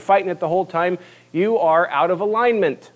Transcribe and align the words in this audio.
and 0.00 0.06
fighting 0.06 0.30
it 0.30 0.40
the 0.40 0.48
whole 0.48 0.64
time, 0.64 0.98
you 1.30 1.58
are 1.58 1.88
out 1.90 2.10
of 2.10 2.20
alignment. 2.20 2.90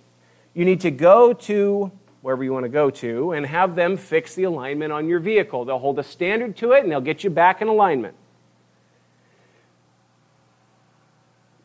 You 0.55 0.65
need 0.65 0.81
to 0.81 0.91
go 0.91 1.35
to 1.35 1.93
wherever 2.23 2.43
you 2.43 2.53
want 2.53 2.65
to 2.65 2.71
go 2.71 2.89
to 2.89 3.33
and 3.33 3.45
have 3.45 3.77
them 3.77 3.99
fix 3.99 4.35
the 4.35 4.45
alignment 4.45 4.91
on 4.91 5.07
your 5.07 5.21
vehicle. 5.21 5.67
They'll 5.67 5.79
hold 5.79 5.99
a 5.99 6.03
standard 6.03 6.57
to 6.59 6.73
it 6.73 6.83
and 6.83 6.91
they'll 6.91 7.03
get 7.03 7.23
you 7.23 7.31
back 7.31 7.61
in 7.61 7.69
alignment. 7.69 8.15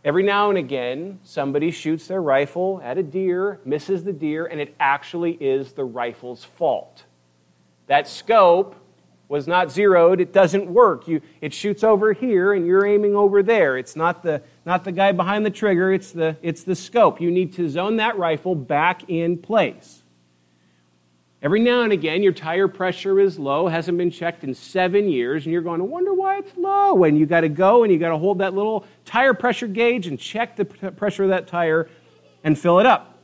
Every 0.04 0.24
now 0.24 0.50
and 0.50 0.58
again, 0.58 1.20
somebody 1.24 1.72
shoots 1.72 2.08
their 2.08 2.22
rifle 2.22 2.82
at 2.84 2.98
a 2.98 3.04
deer, 3.04 3.60
misses 3.64 4.04
the 4.04 4.14
deer, 4.14 4.46
and 4.46 4.60
it 4.60 4.76
actually 4.80 5.34
is 5.34 5.74
the 5.74 5.84
rifle's 5.84 6.44
fault. 6.44 7.04
That 7.88 8.08
scope 8.08 8.76
was 9.30 9.48
not 9.48 9.72
zeroed, 9.72 10.20
it 10.20 10.34
doesn't 10.34 10.66
work. 10.68 11.08
You, 11.08 11.22
it 11.40 11.54
shoots 11.54 11.84
over 11.84 12.14
here 12.14 12.54
and 12.54 12.66
you're 12.66 12.86
aiming 12.86 13.16
over 13.16 13.44
there. 13.44 13.78
It's 13.78 13.96
not 13.96 14.24
the, 14.24 14.42
not 14.66 14.84
the 14.84 14.92
guy 14.92 15.12
behind 15.12 15.46
the 15.46 15.50
trigger, 15.50 15.92
it's 15.94 16.12
the, 16.12 16.36
it's 16.42 16.64
the 16.64 16.76
scope. 16.76 17.22
You 17.22 17.32
need 17.32 17.54
to 17.54 17.70
zone 17.70 17.98
that 17.98 18.18
rifle 18.18 18.56
back 18.56 19.10
in 19.10 19.38
place. 19.38 20.04
Every 21.42 21.62
now 21.62 21.84
and 21.84 21.94
again, 21.94 22.22
your 22.22 22.34
tire 22.34 22.68
pressure 22.68 23.18
is 23.18 23.40
low, 23.40 23.68
hasn't 23.68 23.98
been 23.98 24.12
checked 24.12 24.44
in 24.44 24.54
seven 24.54 25.08
years, 25.08 25.46
and 25.46 25.54
you're 25.54 25.62
going 25.62 25.80
to 25.80 25.86
wonder 25.86 26.14
why 26.14 26.38
it's 26.38 26.56
low. 26.58 27.06
And 27.06 27.18
you 27.18 27.26
got 27.26 27.42
to 27.42 27.50
go 27.50 27.84
and 27.84 27.94
you 27.94 27.98
got 27.98 28.10
to 28.10 28.18
hold 28.18 28.40
that 28.40 28.54
little 28.54 28.86
tire 29.06 29.34
pressure 29.34 29.68
gauge 29.68 30.06
and 30.08 30.20
check 30.20 30.58
the 30.58 30.66
pressure 30.66 31.24
of 31.24 31.30
that 31.30 31.48
tire 31.48 31.90
and 32.44 32.60
fill 32.60 32.80
it 32.80 32.86
up. 32.86 33.18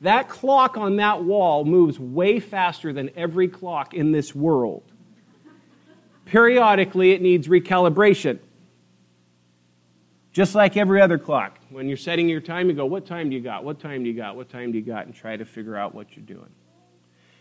That 0.00 0.28
clock 0.28 0.76
on 0.76 0.96
that 0.96 1.22
wall 1.22 1.64
moves 1.64 1.96
way 2.00 2.40
faster 2.40 2.92
than 2.92 3.10
every 3.14 3.46
clock 3.46 3.94
in 3.94 4.10
this 4.10 4.34
world. 4.34 4.82
Periodically, 6.24 7.12
it 7.12 7.22
needs 7.22 7.46
recalibration. 7.46 8.40
Just 10.32 10.54
like 10.54 10.78
every 10.78 11.02
other 11.02 11.18
clock. 11.18 11.58
When 11.68 11.88
you're 11.88 11.98
setting 11.98 12.28
your 12.28 12.40
time, 12.40 12.68
you 12.68 12.74
go, 12.74 12.86
What 12.86 13.06
time 13.06 13.28
do 13.28 13.36
you 13.36 13.42
got? 13.42 13.64
What 13.64 13.78
time 13.80 14.02
do 14.02 14.08
you 14.08 14.16
got? 14.16 14.34
What 14.34 14.48
time 14.48 14.72
do 14.72 14.78
you 14.78 14.84
got? 14.84 15.06
And 15.06 15.14
try 15.14 15.36
to 15.36 15.44
figure 15.44 15.76
out 15.76 15.94
what 15.94 16.16
you're 16.16 16.24
doing. 16.24 16.48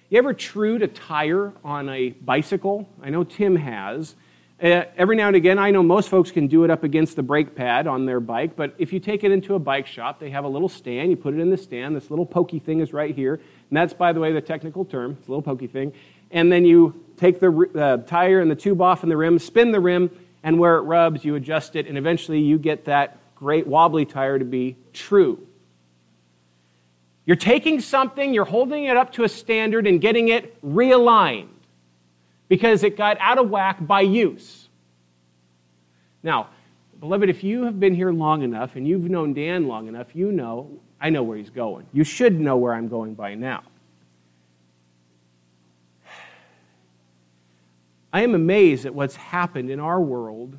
You 0.09 0.17
ever 0.17 0.33
trued 0.33 0.81
a 0.81 0.89
tire 0.89 1.53
on 1.63 1.87
a 1.87 2.09
bicycle? 2.09 2.89
I 3.01 3.09
know 3.09 3.23
Tim 3.23 3.55
has. 3.55 4.15
Uh, 4.61 4.83
every 4.97 5.15
now 5.15 5.27
and 5.27 5.37
again, 5.37 5.57
I 5.57 5.71
know 5.71 5.81
most 5.81 6.09
folks 6.09 6.31
can 6.31 6.47
do 6.47 6.65
it 6.65 6.69
up 6.69 6.83
against 6.83 7.15
the 7.15 7.23
brake 7.23 7.55
pad 7.55 7.87
on 7.87 8.05
their 8.05 8.19
bike, 8.19 8.55
but 8.55 8.75
if 8.77 8.91
you 8.91 8.99
take 8.99 9.23
it 9.23 9.31
into 9.31 9.55
a 9.55 9.59
bike 9.59 9.87
shop, 9.87 10.19
they 10.19 10.29
have 10.29 10.43
a 10.43 10.49
little 10.49 10.69
stand. 10.69 11.09
You 11.09 11.15
put 11.15 11.33
it 11.33 11.39
in 11.39 11.49
the 11.49 11.57
stand. 11.57 11.95
This 11.95 12.09
little 12.09 12.25
pokey 12.25 12.59
thing 12.59 12.81
is 12.81 12.91
right 12.91 13.15
here. 13.15 13.35
And 13.35 13.77
that's, 13.77 13.93
by 13.93 14.11
the 14.11 14.19
way, 14.19 14.33
the 14.33 14.41
technical 14.41 14.83
term. 14.83 15.15
It's 15.17 15.29
a 15.29 15.31
little 15.31 15.41
pokey 15.41 15.67
thing. 15.67 15.93
And 16.29 16.51
then 16.51 16.65
you 16.65 17.05
take 17.15 17.39
the 17.39 17.51
uh, 17.73 18.05
tire 18.05 18.41
and 18.41 18.51
the 18.51 18.55
tube 18.55 18.81
off 18.81 19.01
and 19.01 19.11
the 19.11 19.17
rim, 19.17 19.39
spin 19.39 19.71
the 19.71 19.79
rim, 19.79 20.11
and 20.43 20.59
where 20.59 20.77
it 20.77 20.81
rubs, 20.81 21.23
you 21.23 21.35
adjust 21.35 21.75
it, 21.75 21.87
and 21.87 21.97
eventually 21.97 22.39
you 22.39 22.57
get 22.57 22.85
that 22.85 23.17
great 23.35 23.67
wobbly 23.67 24.05
tire 24.05 24.39
to 24.39 24.45
be 24.45 24.75
true. 24.93 25.47
You're 27.25 27.35
taking 27.35 27.79
something, 27.79 28.33
you're 28.33 28.45
holding 28.45 28.85
it 28.85 28.97
up 28.97 29.13
to 29.13 29.23
a 29.23 29.29
standard 29.29 29.85
and 29.87 30.01
getting 30.01 30.29
it 30.29 30.59
realigned 30.63 31.47
because 32.47 32.83
it 32.83 32.97
got 32.97 33.17
out 33.19 33.37
of 33.37 33.49
whack 33.49 33.77
by 33.79 34.01
use. 34.01 34.67
Now, 36.23 36.49
beloved, 36.99 37.29
if 37.29 37.43
you 37.43 37.63
have 37.65 37.79
been 37.79 37.95
here 37.95 38.11
long 38.11 38.41
enough 38.41 38.75
and 38.75 38.87
you've 38.87 39.09
known 39.09 39.33
Dan 39.33 39.67
long 39.67 39.87
enough, 39.87 40.15
you 40.15 40.31
know, 40.31 40.69
I 40.99 41.09
know 41.09 41.23
where 41.23 41.37
he's 41.37 41.49
going. 41.49 41.85
You 41.93 42.03
should 42.03 42.39
know 42.39 42.57
where 42.57 42.73
I'm 42.73 42.87
going 42.87 43.13
by 43.13 43.35
now. 43.35 43.63
I 48.13 48.21
am 48.21 48.35
amazed 48.35 48.85
at 48.85 48.93
what's 48.93 49.15
happened 49.15 49.69
in 49.69 49.79
our 49.79 50.01
world, 50.01 50.57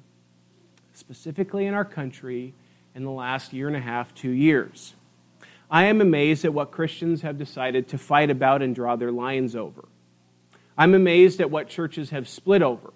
specifically 0.94 1.66
in 1.66 1.74
our 1.74 1.84
country, 1.84 2.54
in 2.94 3.04
the 3.04 3.10
last 3.10 3.52
year 3.52 3.68
and 3.68 3.76
a 3.76 3.80
half, 3.80 4.14
two 4.14 4.30
years. 4.30 4.94
I 5.70 5.84
am 5.84 6.00
amazed 6.00 6.44
at 6.44 6.52
what 6.52 6.70
Christians 6.70 7.22
have 7.22 7.38
decided 7.38 7.88
to 7.88 7.98
fight 7.98 8.30
about 8.30 8.62
and 8.62 8.74
draw 8.74 8.96
their 8.96 9.12
lines 9.12 9.56
over. 9.56 9.84
I'm 10.76 10.94
amazed 10.94 11.40
at 11.40 11.50
what 11.50 11.68
churches 11.68 12.10
have 12.10 12.28
split 12.28 12.62
over. 12.62 12.92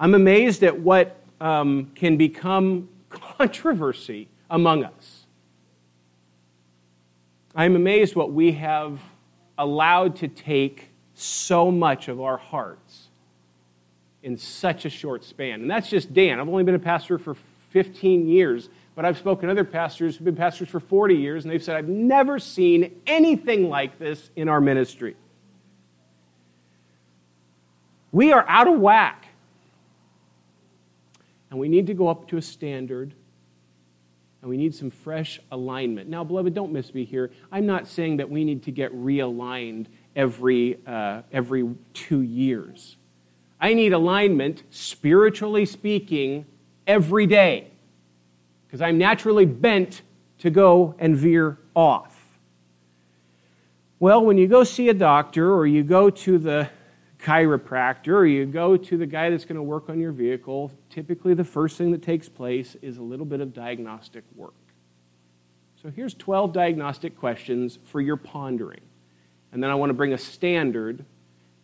I'm 0.00 0.14
amazed 0.14 0.62
at 0.62 0.78
what 0.78 1.16
um, 1.40 1.90
can 1.94 2.16
become 2.16 2.88
controversy 3.10 4.28
among 4.50 4.84
us. 4.84 5.26
I'm 7.54 7.76
amazed 7.76 8.14
what 8.14 8.32
we 8.32 8.52
have 8.52 9.00
allowed 9.56 10.16
to 10.16 10.28
take 10.28 10.90
so 11.14 11.70
much 11.70 12.08
of 12.08 12.20
our 12.20 12.36
hearts 12.36 12.87
in 14.28 14.36
such 14.36 14.84
a 14.84 14.90
short 14.90 15.24
span. 15.24 15.62
And 15.62 15.70
that's 15.70 15.88
just 15.88 16.12
Dan. 16.12 16.38
I've 16.38 16.48
only 16.48 16.62
been 16.62 16.74
a 16.74 16.78
pastor 16.78 17.18
for 17.18 17.34
15 17.70 18.28
years, 18.28 18.68
but 18.94 19.06
I've 19.06 19.16
spoken 19.16 19.46
to 19.46 19.52
other 19.52 19.64
pastors 19.64 20.16
who've 20.16 20.24
been 20.26 20.36
pastors 20.36 20.68
for 20.68 20.80
40 20.80 21.14
years, 21.14 21.44
and 21.44 21.50
they've 21.50 21.64
said, 21.64 21.76
I've 21.76 21.88
never 21.88 22.38
seen 22.38 23.00
anything 23.06 23.70
like 23.70 23.98
this 23.98 24.28
in 24.36 24.50
our 24.50 24.60
ministry. 24.60 25.16
We 28.12 28.32
are 28.32 28.44
out 28.46 28.68
of 28.68 28.78
whack. 28.78 29.28
And 31.50 31.58
we 31.58 31.70
need 31.70 31.86
to 31.86 31.94
go 31.94 32.08
up 32.08 32.28
to 32.28 32.36
a 32.36 32.42
standard, 32.42 33.14
and 34.42 34.50
we 34.50 34.58
need 34.58 34.74
some 34.74 34.90
fresh 34.90 35.40
alignment. 35.50 36.10
Now, 36.10 36.22
beloved, 36.22 36.52
don't 36.52 36.70
miss 36.70 36.92
me 36.92 37.06
here. 37.06 37.30
I'm 37.50 37.64
not 37.64 37.88
saying 37.88 38.18
that 38.18 38.28
we 38.28 38.44
need 38.44 38.64
to 38.64 38.72
get 38.72 38.94
realigned 38.94 39.86
every, 40.14 40.78
uh, 40.86 41.22
every 41.32 41.66
two 41.94 42.20
years. 42.20 42.98
I 43.60 43.74
need 43.74 43.92
alignment, 43.92 44.62
spiritually 44.70 45.66
speaking, 45.66 46.46
every 46.86 47.26
day 47.26 47.70
because 48.66 48.82
I'm 48.82 48.98
naturally 48.98 49.46
bent 49.46 50.02
to 50.38 50.50
go 50.50 50.94
and 50.98 51.16
veer 51.16 51.58
off. 51.74 52.14
Well, 53.98 54.24
when 54.24 54.38
you 54.38 54.46
go 54.46 54.62
see 54.62 54.88
a 54.90 54.94
doctor 54.94 55.52
or 55.52 55.66
you 55.66 55.82
go 55.82 56.10
to 56.10 56.38
the 56.38 56.70
chiropractor 57.18 58.12
or 58.12 58.26
you 58.26 58.46
go 58.46 58.76
to 58.76 58.96
the 58.96 59.06
guy 59.06 59.30
that's 59.30 59.44
going 59.44 59.56
to 59.56 59.62
work 59.62 59.88
on 59.88 59.98
your 59.98 60.12
vehicle, 60.12 60.70
typically 60.90 61.34
the 61.34 61.44
first 61.44 61.76
thing 61.76 61.90
that 61.92 62.02
takes 62.02 62.28
place 62.28 62.76
is 62.82 62.98
a 62.98 63.02
little 63.02 63.26
bit 63.26 63.40
of 63.40 63.52
diagnostic 63.52 64.22
work. 64.36 64.54
So 65.82 65.90
here's 65.90 66.14
12 66.14 66.52
diagnostic 66.52 67.18
questions 67.18 67.78
for 67.84 68.00
your 68.00 68.16
pondering. 68.16 68.82
And 69.50 69.62
then 69.62 69.70
I 69.70 69.74
want 69.74 69.90
to 69.90 69.94
bring 69.94 70.12
a 70.12 70.18
standard, 70.18 71.04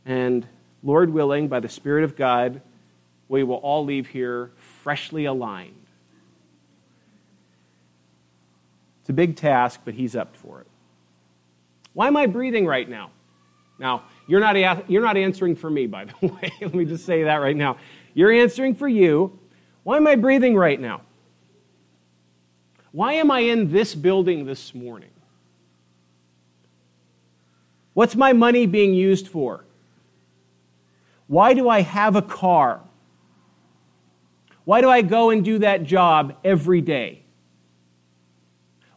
and 0.07 0.47
Lord 0.85 1.11
willing, 1.11 1.49
by 1.49 1.61
the 1.61 1.69
Spirit 1.69 2.05
of 2.05 2.15
God, 2.15 2.61
we 3.29 3.43
will 3.43 3.57
all 3.57 3.85
leave 3.85 4.07
here 4.07 4.53
freshly 4.83 5.25
aligned. 5.25 5.75
It's 9.01 9.09
a 9.09 9.15
big 9.15 9.37
task, 9.37 9.81
but 9.85 9.95
he's 9.95 10.15
up 10.15 10.37
for 10.37 10.61
it. 10.61 10.67
Why 11.95 12.07
am 12.07 12.17
I 12.17 12.27
breathing 12.27 12.67
right 12.67 12.89
now? 12.89 13.11
Now, 13.79 14.05
you're 14.27 14.41
not, 14.41 14.91
you're 14.91 15.03
not 15.03 15.17
answering 15.17 15.57
for 15.57 15.71
me, 15.71 15.87
by 15.87 16.05
the 16.05 16.27
way. 16.27 16.53
Let 16.61 16.75
me 16.75 16.85
just 16.85 17.05
say 17.05 17.25
that 17.25 17.37
right 17.37 17.57
now. 17.57 17.79
You're 18.13 18.33
answering 18.33 18.75
for 18.75 18.87
you. 18.87 19.39
Why 19.83 19.97
am 19.97 20.07
I 20.07 20.17
breathing 20.17 20.55
right 20.55 20.81
now? 20.81 21.03
Why 22.93 23.15
am 23.15 23.31
I 23.31 23.41
in 23.41 23.73
this 23.73 23.95
building 23.95 24.47
this 24.47 24.75
morning? 24.75 25.11
What's 27.93 28.15
my 28.15 28.33
money 28.33 28.67
being 28.67 28.95
used 28.95 29.29
for? 29.29 29.65
Why 31.27 31.55
do 31.55 31.69
I 31.69 31.81
have 31.81 32.17
a 32.17 32.23
car? 32.23 32.81
Why 34.65 34.81
do 34.81 34.89
I 34.89 35.03
go 35.03 35.31
and 35.31 35.45
do 35.45 35.59
that 35.59 35.85
job 35.85 36.37
every 36.45 36.81
day? 36.81 37.23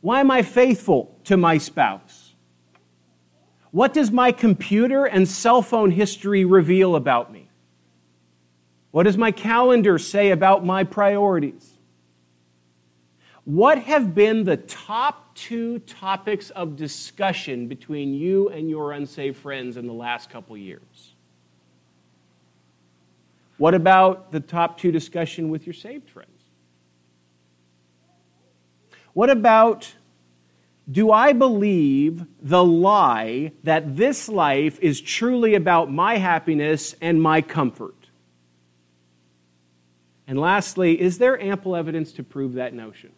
Why 0.02 0.20
am 0.20 0.32
I 0.32 0.42
faithful 0.42 1.20
to 1.26 1.38
my 1.38 1.58
spouse? 1.58 2.36
What 3.72 3.94
does 3.94 4.12
my 4.12 4.32
computer 4.32 5.06
and 5.06 5.28
cell 5.28 5.62
phone 5.62 5.92
history 5.92 6.46
reveal 6.46 6.96
about 6.96 7.32
me? 7.32 7.50
What 8.92 9.04
does 9.04 9.18
my 9.18 9.32
calendar 9.32 10.00
say 10.00 10.32
about 10.32 10.66
my 10.66 10.84
priorities? 10.84 11.74
What 13.44 13.80
have 13.80 14.16
been 14.16 14.44
the 14.44 14.58
top 14.58 15.36
two 15.36 15.80
topics 15.80 16.50
of 16.50 16.76
discussion 16.76 17.68
between 17.68 18.14
you 18.14 18.50
and 18.50 18.70
your 18.70 18.94
unsaved 18.94 19.38
friends 19.38 19.78
in 19.78 19.88
the 19.88 19.94
last 19.94 20.30
couple 20.30 20.58
years? 20.58 21.16
What 23.58 23.74
about 23.74 24.32
the 24.32 24.40
top 24.40 24.80
two 24.80 24.92
discussion 24.92 25.50
with 25.50 25.66
your 25.66 25.74
saved 25.74 26.10
friends? 26.10 26.32
What 29.14 29.30
about 29.30 29.94
do 30.90 31.12
I 31.12 31.34
believe 31.34 32.26
the 32.42 32.64
lie 32.64 33.52
that 33.64 33.98
this 33.98 34.30
life 34.30 34.80
is 34.80 35.02
truly 35.02 35.56
about 35.56 35.92
my 35.92 36.18
happiness 36.18 36.96
and 37.02 37.22
my 37.22 37.42
comfort? 37.42 37.96
And 40.28 40.40
lastly, 40.40 41.00
is 41.00 41.18
there 41.18 41.42
ample 41.42 41.76
evidence 41.76 42.12
to 42.14 42.24
prove 42.24 42.54
that 42.54 42.74
notion? 42.74 43.12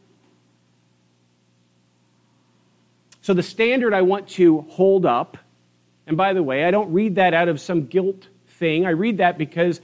So, 3.21 3.33
the 3.33 3.43
standard 3.43 3.93
I 3.93 4.03
want 4.03 4.29
to 4.29 4.61
hold 4.61 5.05
up, 5.05 5.37
and 6.07 6.15
by 6.15 6.33
the 6.33 6.41
way, 6.41 6.63
I 6.63 6.71
don't 6.71 6.93
read 6.93 7.15
that 7.15 7.33
out 7.33 7.49
of 7.49 7.59
some 7.59 7.87
guilt 7.87 8.27
thing. 8.47 8.85
I 8.85 8.91
read 8.91 9.17
that 9.17 9.37
because 9.37 9.81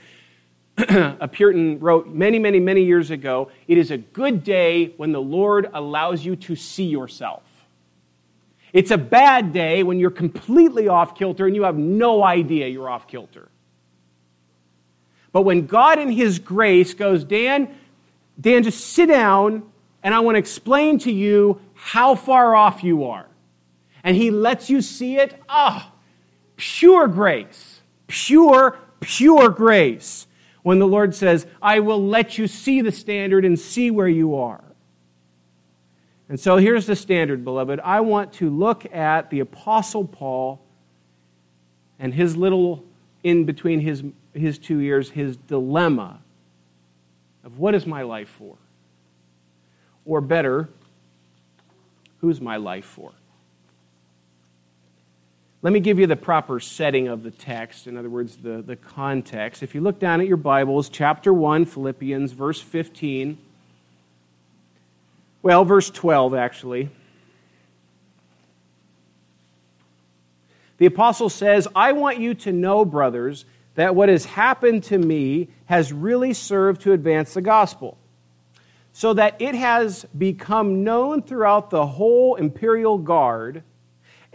a 0.90 1.28
Puritan 1.28 1.80
wrote 1.80 2.08
many, 2.08 2.38
many, 2.38 2.60
many 2.60 2.84
years 2.84 3.10
ago 3.10 3.50
it 3.68 3.78
is 3.78 3.92
a 3.92 3.98
good 3.98 4.44
day 4.44 4.94
when 4.98 5.14
the 5.14 5.22
Lord 5.22 5.70
allows 5.74 6.26
you 6.26 6.36
to 6.36 6.56
see 6.56 6.86
yourself. 6.86 7.44
It's 8.74 8.92
a 8.92 8.98
bad 8.98 9.54
day 9.54 9.84
when 9.84 10.00
you're 10.00 10.12
completely 10.12 10.90
off 10.90 11.16
kilter 11.16 11.48
and 11.48 11.56
you 11.56 11.64
have 11.64 11.78
no 11.78 12.24
idea 12.24 12.68
you're 12.68 12.90
off 12.90 13.08
kilter. 13.08 13.48
But 15.32 15.44
when 15.44 15.66
God 15.66 15.98
in 15.98 16.12
His 16.12 16.40
grace 16.40 16.94
goes, 16.94 17.24
Dan, 17.24 17.74
Dan, 18.40 18.64
just 18.64 18.86
sit 18.94 19.08
down 19.08 19.64
and 20.04 20.14
I 20.14 20.20
want 20.20 20.36
to 20.36 20.40
explain 20.40 21.00
to 21.00 21.12
you 21.12 21.62
how 21.74 22.16
far 22.16 22.54
off 22.54 22.84
you 22.84 23.06
are. 23.06 23.28
And 24.04 24.18
He 24.18 24.30
lets 24.30 24.70
you 24.70 24.82
see 24.82 25.16
it. 25.16 25.42
Ah, 25.48 25.90
oh, 25.90 25.98
pure 26.58 27.08
grace. 27.08 27.80
Pure, 28.08 28.78
pure 29.00 29.50
grace 29.50 30.28
when 30.66 30.80
the 30.80 30.88
Lord 30.88 31.14
says, 31.14 31.46
I 31.62 31.80
will 31.80 32.04
let 32.04 32.40
you 32.40 32.48
see 32.48 32.82
the 32.82 32.92
standard 32.92 33.46
and 33.46 33.58
see 33.60 33.92
where 33.92 34.08
you 34.08 34.34
are. 34.34 34.64
And 36.28 36.40
so 36.40 36.58
here's 36.58 36.88
the 36.88 36.96
standard, 36.96 37.46
beloved. 37.46 37.80
I 37.82 38.00
want 38.00 38.34
to 38.34 38.50
look 38.50 38.92
at 38.92 39.30
the 39.30 39.42
Apostle 39.42 40.06
Paul 40.06 40.60
and 42.00 42.16
his 42.16 42.36
little, 42.36 42.84
in 43.24 43.46
between 43.46 43.80
his, 43.80 44.04
his 44.34 44.58
two 44.58 44.80
ears, 44.80 45.12
his 45.12 45.38
dilemma 45.38 46.20
of 47.44 47.60
what 47.60 47.76
is 47.76 47.86
my 47.86 48.02
life 48.02 48.30
for? 48.30 48.58
Or 50.04 50.20
better, 50.20 50.68
who's 52.22 52.42
my 52.42 52.58
life 52.58 52.86
for? 52.86 53.12
Let 55.66 55.74
me 55.74 55.80
give 55.80 55.98
you 55.98 56.06
the 56.06 56.16
proper 56.16 56.60
setting 56.60 57.08
of 57.08 57.24
the 57.24 57.32
text, 57.32 57.88
in 57.88 57.98
other 57.98 58.08
words, 58.08 58.36
the, 58.36 58.62
the 58.62 58.76
context. 58.76 59.64
If 59.64 59.74
you 59.74 59.82
look 59.82 59.98
down 59.98 60.22
at 60.22 60.28
your 60.28 60.38
Bibles, 60.38 60.90
chapter 60.90 61.34
1, 61.34 61.66
Philippians, 61.66 62.34
verse 62.34 62.62
15, 62.62 63.36
well, 65.42 65.66
verse 65.66 65.90
12, 65.90 66.36
actually. 66.36 66.92
The 70.78 70.86
apostle 70.86 71.30
says, 71.30 71.68
I 71.76 71.94
want 71.94 72.20
you 72.20 72.36
to 72.36 72.52
know, 72.52 72.86
brothers, 72.86 73.46
that 73.74 73.96
what 73.96 74.08
has 74.08 74.26
happened 74.26 74.84
to 74.84 75.00
me 75.00 75.48
has 75.66 75.92
really 75.92 76.34
served 76.34 76.82
to 76.82 76.94
advance 76.94 77.34
the 77.34 77.42
gospel, 77.42 77.98
so 78.94 79.16
that 79.16 79.42
it 79.42 79.56
has 79.56 80.06
become 80.16 80.84
known 80.84 81.24
throughout 81.24 81.72
the 81.72 81.88
whole 81.88 82.36
imperial 82.36 83.00
guard 83.00 83.64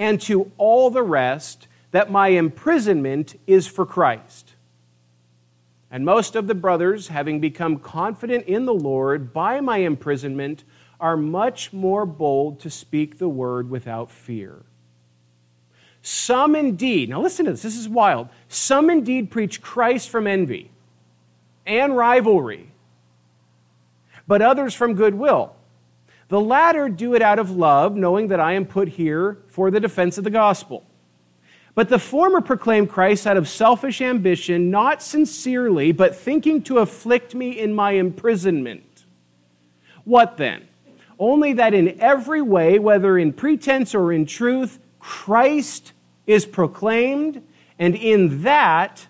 and 0.00 0.18
to 0.18 0.50
all 0.56 0.88
the 0.88 1.02
rest 1.02 1.68
that 1.90 2.10
my 2.10 2.28
imprisonment 2.28 3.38
is 3.46 3.66
for 3.66 3.84
Christ. 3.84 4.54
And 5.90 6.06
most 6.06 6.36
of 6.36 6.46
the 6.46 6.54
brothers, 6.54 7.08
having 7.08 7.38
become 7.38 7.78
confident 7.78 8.46
in 8.46 8.64
the 8.64 8.72
Lord 8.72 9.34
by 9.34 9.60
my 9.60 9.78
imprisonment, 9.78 10.64
are 10.98 11.18
much 11.18 11.74
more 11.74 12.06
bold 12.06 12.60
to 12.60 12.70
speak 12.70 13.18
the 13.18 13.28
word 13.28 13.68
without 13.68 14.10
fear. 14.10 14.62
Some 16.00 16.56
indeed, 16.56 17.10
now 17.10 17.20
listen 17.20 17.44
to 17.44 17.50
this, 17.50 17.62
this 17.62 17.76
is 17.76 17.88
wild. 17.88 18.30
Some 18.48 18.88
indeed 18.88 19.30
preach 19.30 19.60
Christ 19.60 20.08
from 20.08 20.26
envy 20.26 20.70
and 21.66 21.94
rivalry, 21.94 22.70
but 24.26 24.40
others 24.40 24.72
from 24.72 24.94
goodwill. 24.94 25.56
The 26.30 26.40
latter 26.40 26.88
do 26.88 27.14
it 27.14 27.22
out 27.22 27.40
of 27.40 27.50
love, 27.50 27.96
knowing 27.96 28.28
that 28.28 28.38
I 28.38 28.52
am 28.52 28.64
put 28.64 28.88
here 28.88 29.38
for 29.48 29.70
the 29.70 29.80
defense 29.80 30.16
of 30.16 30.22
the 30.22 30.30
gospel. 30.30 30.86
But 31.74 31.88
the 31.88 31.98
former 31.98 32.40
proclaim 32.40 32.86
Christ 32.86 33.26
out 33.26 33.36
of 33.36 33.48
selfish 33.48 34.00
ambition, 34.00 34.70
not 34.70 35.02
sincerely, 35.02 35.90
but 35.90 36.14
thinking 36.14 36.62
to 36.64 36.78
afflict 36.78 37.34
me 37.34 37.58
in 37.58 37.74
my 37.74 37.92
imprisonment. 37.92 39.04
What 40.04 40.36
then? 40.36 40.68
Only 41.18 41.52
that 41.54 41.74
in 41.74 42.00
every 42.00 42.42
way, 42.42 42.78
whether 42.78 43.18
in 43.18 43.32
pretense 43.32 43.92
or 43.92 44.12
in 44.12 44.24
truth, 44.24 44.78
Christ 45.00 45.92
is 46.28 46.46
proclaimed, 46.46 47.42
and 47.76 47.96
in 47.96 48.42
that 48.42 49.04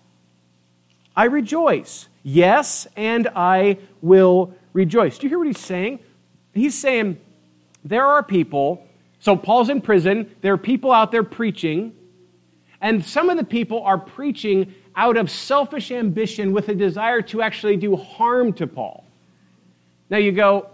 I 1.15 1.25
rejoice. 1.25 2.09
Yes, 2.23 2.87
and 2.97 3.29
I 3.37 3.79
will 4.01 4.55
rejoice. 4.73 5.19
Do 5.19 5.27
you 5.27 5.29
hear 5.29 5.39
what 5.39 5.49
he's 5.49 5.59
saying? 5.59 5.99
He's 6.55 6.79
saying 6.79 7.19
there 7.85 8.05
are 8.05 8.23
people, 8.23 8.87
so 9.19 9.37
Paul's 9.37 9.69
in 9.69 9.81
prison, 9.81 10.35
there 10.41 10.53
are 10.53 10.59
people 10.59 10.93
out 10.93 11.13
there 11.13 11.23
preaching, 11.23 11.95
and 12.81 13.05
some 13.05 13.31
of 13.31 13.37
the 13.37 13.45
people 13.45 13.83
are 13.83 13.99
preaching 13.99 14.75
out 14.97 15.17
of 15.17 15.31
selfish 15.31 15.91
ambition 15.91 16.53
with 16.53 16.69
a 16.69 16.75
desire 16.75 17.23
to 17.23 17.43
actually 17.43 17.77
do 17.77 17.97
harm 17.97 18.53
to 18.55 18.67
Paul. 18.67 19.05
Now 20.09 20.19
you 20.19 20.33
go, 20.33 20.69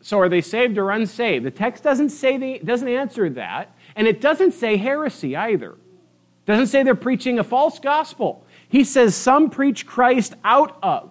so 0.00 0.20
are 0.20 0.28
they 0.28 0.40
saved 0.40 0.78
or 0.78 0.90
unsaved? 0.90 1.44
The 1.44 1.50
text 1.50 1.82
doesn't 1.82 2.10
say 2.10 2.58
doesn't 2.58 2.88
answer 2.88 3.28
that, 3.30 3.74
and 3.96 4.06
it 4.06 4.20
doesn't 4.20 4.52
say 4.52 4.76
heresy 4.76 5.34
either. 5.34 5.72
It 5.72 6.46
doesn't 6.46 6.68
say 6.68 6.82
they're 6.82 6.94
preaching 6.94 7.38
a 7.38 7.44
false 7.44 7.78
gospel. 7.78 8.46
He 8.68 8.84
says 8.84 9.14
some 9.14 9.50
preach 9.50 9.86
Christ 9.86 10.34
out 10.44 10.78
of. 10.82 11.10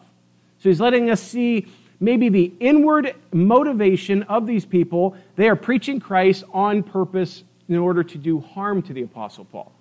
So 0.59 0.69
he's 0.69 0.79
letting 0.79 1.09
us 1.09 1.21
see 1.21 1.67
maybe 1.99 2.29
the 2.29 2.53
inward 2.59 3.15
motivation 3.33 4.23
of 4.23 4.47
these 4.47 4.65
people. 4.65 5.15
They 5.35 5.49
are 5.49 5.55
preaching 5.55 5.99
Christ 5.99 6.43
on 6.53 6.83
purpose 6.83 7.43
in 7.67 7.77
order 7.77 8.03
to 8.03 8.17
do 8.17 8.39
harm 8.39 8.81
to 8.83 8.93
the 8.93 9.03
Apostle 9.03 9.45
Paul. 9.45 9.71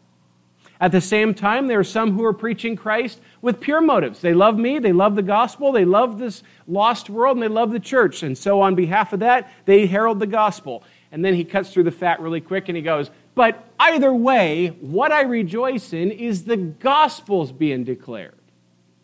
At 0.79 0.93
the 0.93 1.01
same 1.01 1.33
time, 1.33 1.69
there 1.69 1.79
are 1.79 1.85
some 1.85 2.13
who 2.13 2.25
are 2.25 2.35
preaching 2.35 2.77
Christ 2.77 3.21
with 3.41 3.61
pure 3.61 3.81
motives. 3.81 4.21
They 4.21 4.35
love 4.35 4.59
me, 4.59 4.79
they 4.79 4.93
love 4.93 5.15
the 5.15 5.23
gospel, 5.23 5.73
they 5.73 5.87
love 5.87 6.19
this 6.19 6.43
lost 6.67 7.09
world, 7.09 7.37
and 7.37 7.43
they 7.43 7.49
love 7.49 7.71
the 7.71 7.81
church. 7.81 8.23
And 8.23 8.37
so, 8.37 8.61
on 8.61 8.75
behalf 8.75 9.15
of 9.15 9.21
that, 9.21 9.51
they 9.65 9.87
herald 9.87 10.21
the 10.21 10.27
gospel. 10.27 10.85
And 11.13 11.25
then 11.25 11.35
he 11.35 11.45
cuts 11.45 11.73
through 11.73 11.85
the 11.85 11.93
fat 11.93 12.21
really 12.21 12.43
quick 12.43 12.69
and 12.69 12.77
he 12.77 12.83
goes, 12.83 13.11
But 13.35 13.65
either 13.79 14.13
way, 14.13 14.69
what 14.81 15.13
I 15.13 15.23
rejoice 15.23 15.95
in 15.95 16.11
is 16.11 16.45
the 16.45 16.57
gospel's 16.59 17.53
being 17.53 17.85
declared. 17.85 18.35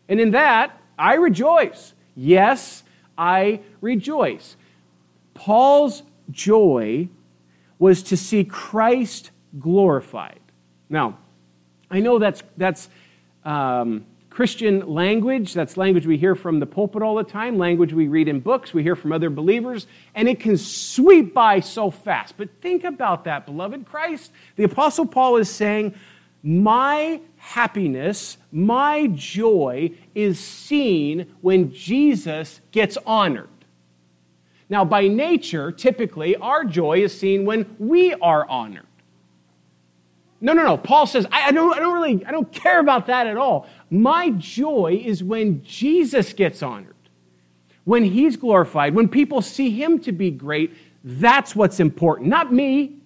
And 0.09 0.21
in 0.21 0.33
that, 0.33 0.79
I 0.99 1.15
rejoice. 1.15 1.95
Yes, 2.15 2.83
I 3.17 3.61
rejoice. 3.81 4.57
Paul's 5.35 6.03
joy 6.31 7.09
was 7.79 8.03
to 8.05 8.17
see 8.17 8.45
Christ 8.45 9.31
glorified. 9.59 10.41
Now, 10.89 11.19
I 11.91 12.01
know 12.01 12.19
that's, 12.19 12.43
that's 12.57 12.89
um, 13.45 14.07
Christian 14.31 14.87
language. 14.87 15.53
That's 15.53 15.77
language 15.77 16.07
we 16.07 16.17
hear 16.17 16.35
from 16.35 16.59
the 16.59 16.67
pulpit 16.67 17.03
all 17.03 17.15
the 17.15 17.25
time, 17.25 17.59
language 17.59 17.93
we 17.93 18.09
read 18.09 18.29
in 18.29 18.41
books, 18.41 18.73
we 18.73 18.83
hear 18.83 18.97
from 18.97 19.13
other 19.13 19.29
believers, 19.29 19.87
and 20.15 20.27
it 20.27 20.41
can 20.41 20.57
sweep 20.57 21.35
by 21.35 21.61
so 21.61 21.91
fast. 21.91 22.37
But 22.39 22.49
think 22.63 22.85
about 22.85 23.25
that, 23.25 23.45
beloved 23.45 23.85
Christ. 23.85 24.33
The 24.57 24.65
Apostle 24.65 25.07
Paul 25.07 25.37
is 25.37 25.51
saying, 25.51 25.95
My 26.43 27.21
happiness, 27.37 28.37
my 28.51 29.07
joy 29.09 29.93
is 30.15 30.41
seen 30.41 31.33
when 31.41 31.73
Jesus 31.73 32.61
gets 32.73 32.99
honored. 33.07 33.49
Now, 34.69 34.85
by 34.85 35.07
nature, 35.07 35.71
typically, 35.71 36.35
our 36.37 36.65
joy 36.65 37.03
is 37.03 37.17
seen 37.17 37.45
when 37.45 37.77
we 37.79 38.15
are 38.15 38.49
honored. 38.49 38.87
No, 40.41 40.53
no, 40.55 40.65
no. 40.65 40.77
Paul 40.77 41.07
says, 41.07 41.25
I, 41.31 41.49
I, 41.49 41.53
don't, 41.53 41.73
I 41.75 41.79
don't 41.79 41.95
really, 41.95 42.25
I 42.27 42.33
don't 42.33 42.51
care 42.51 42.81
about 42.81 43.07
that 43.07 43.29
at 43.29 43.37
all. 43.37 43.69
My 43.91 44.31
joy 44.31 45.01
is 45.05 45.23
when 45.23 45.63
Jesus 45.63 46.33
gets 46.33 46.63
honored, 46.63 46.97
when 47.85 48.03
he's 48.03 48.37
glorified, 48.37 48.95
when 48.95 49.09
people 49.09 49.41
see 49.43 49.71
him 49.71 50.01
to 50.01 50.11
be 50.11 50.31
great. 50.33 50.75
That's 51.05 51.55
what's 51.55 51.79
important. 51.79 52.29
Not 52.29 52.53
me, 52.53 52.97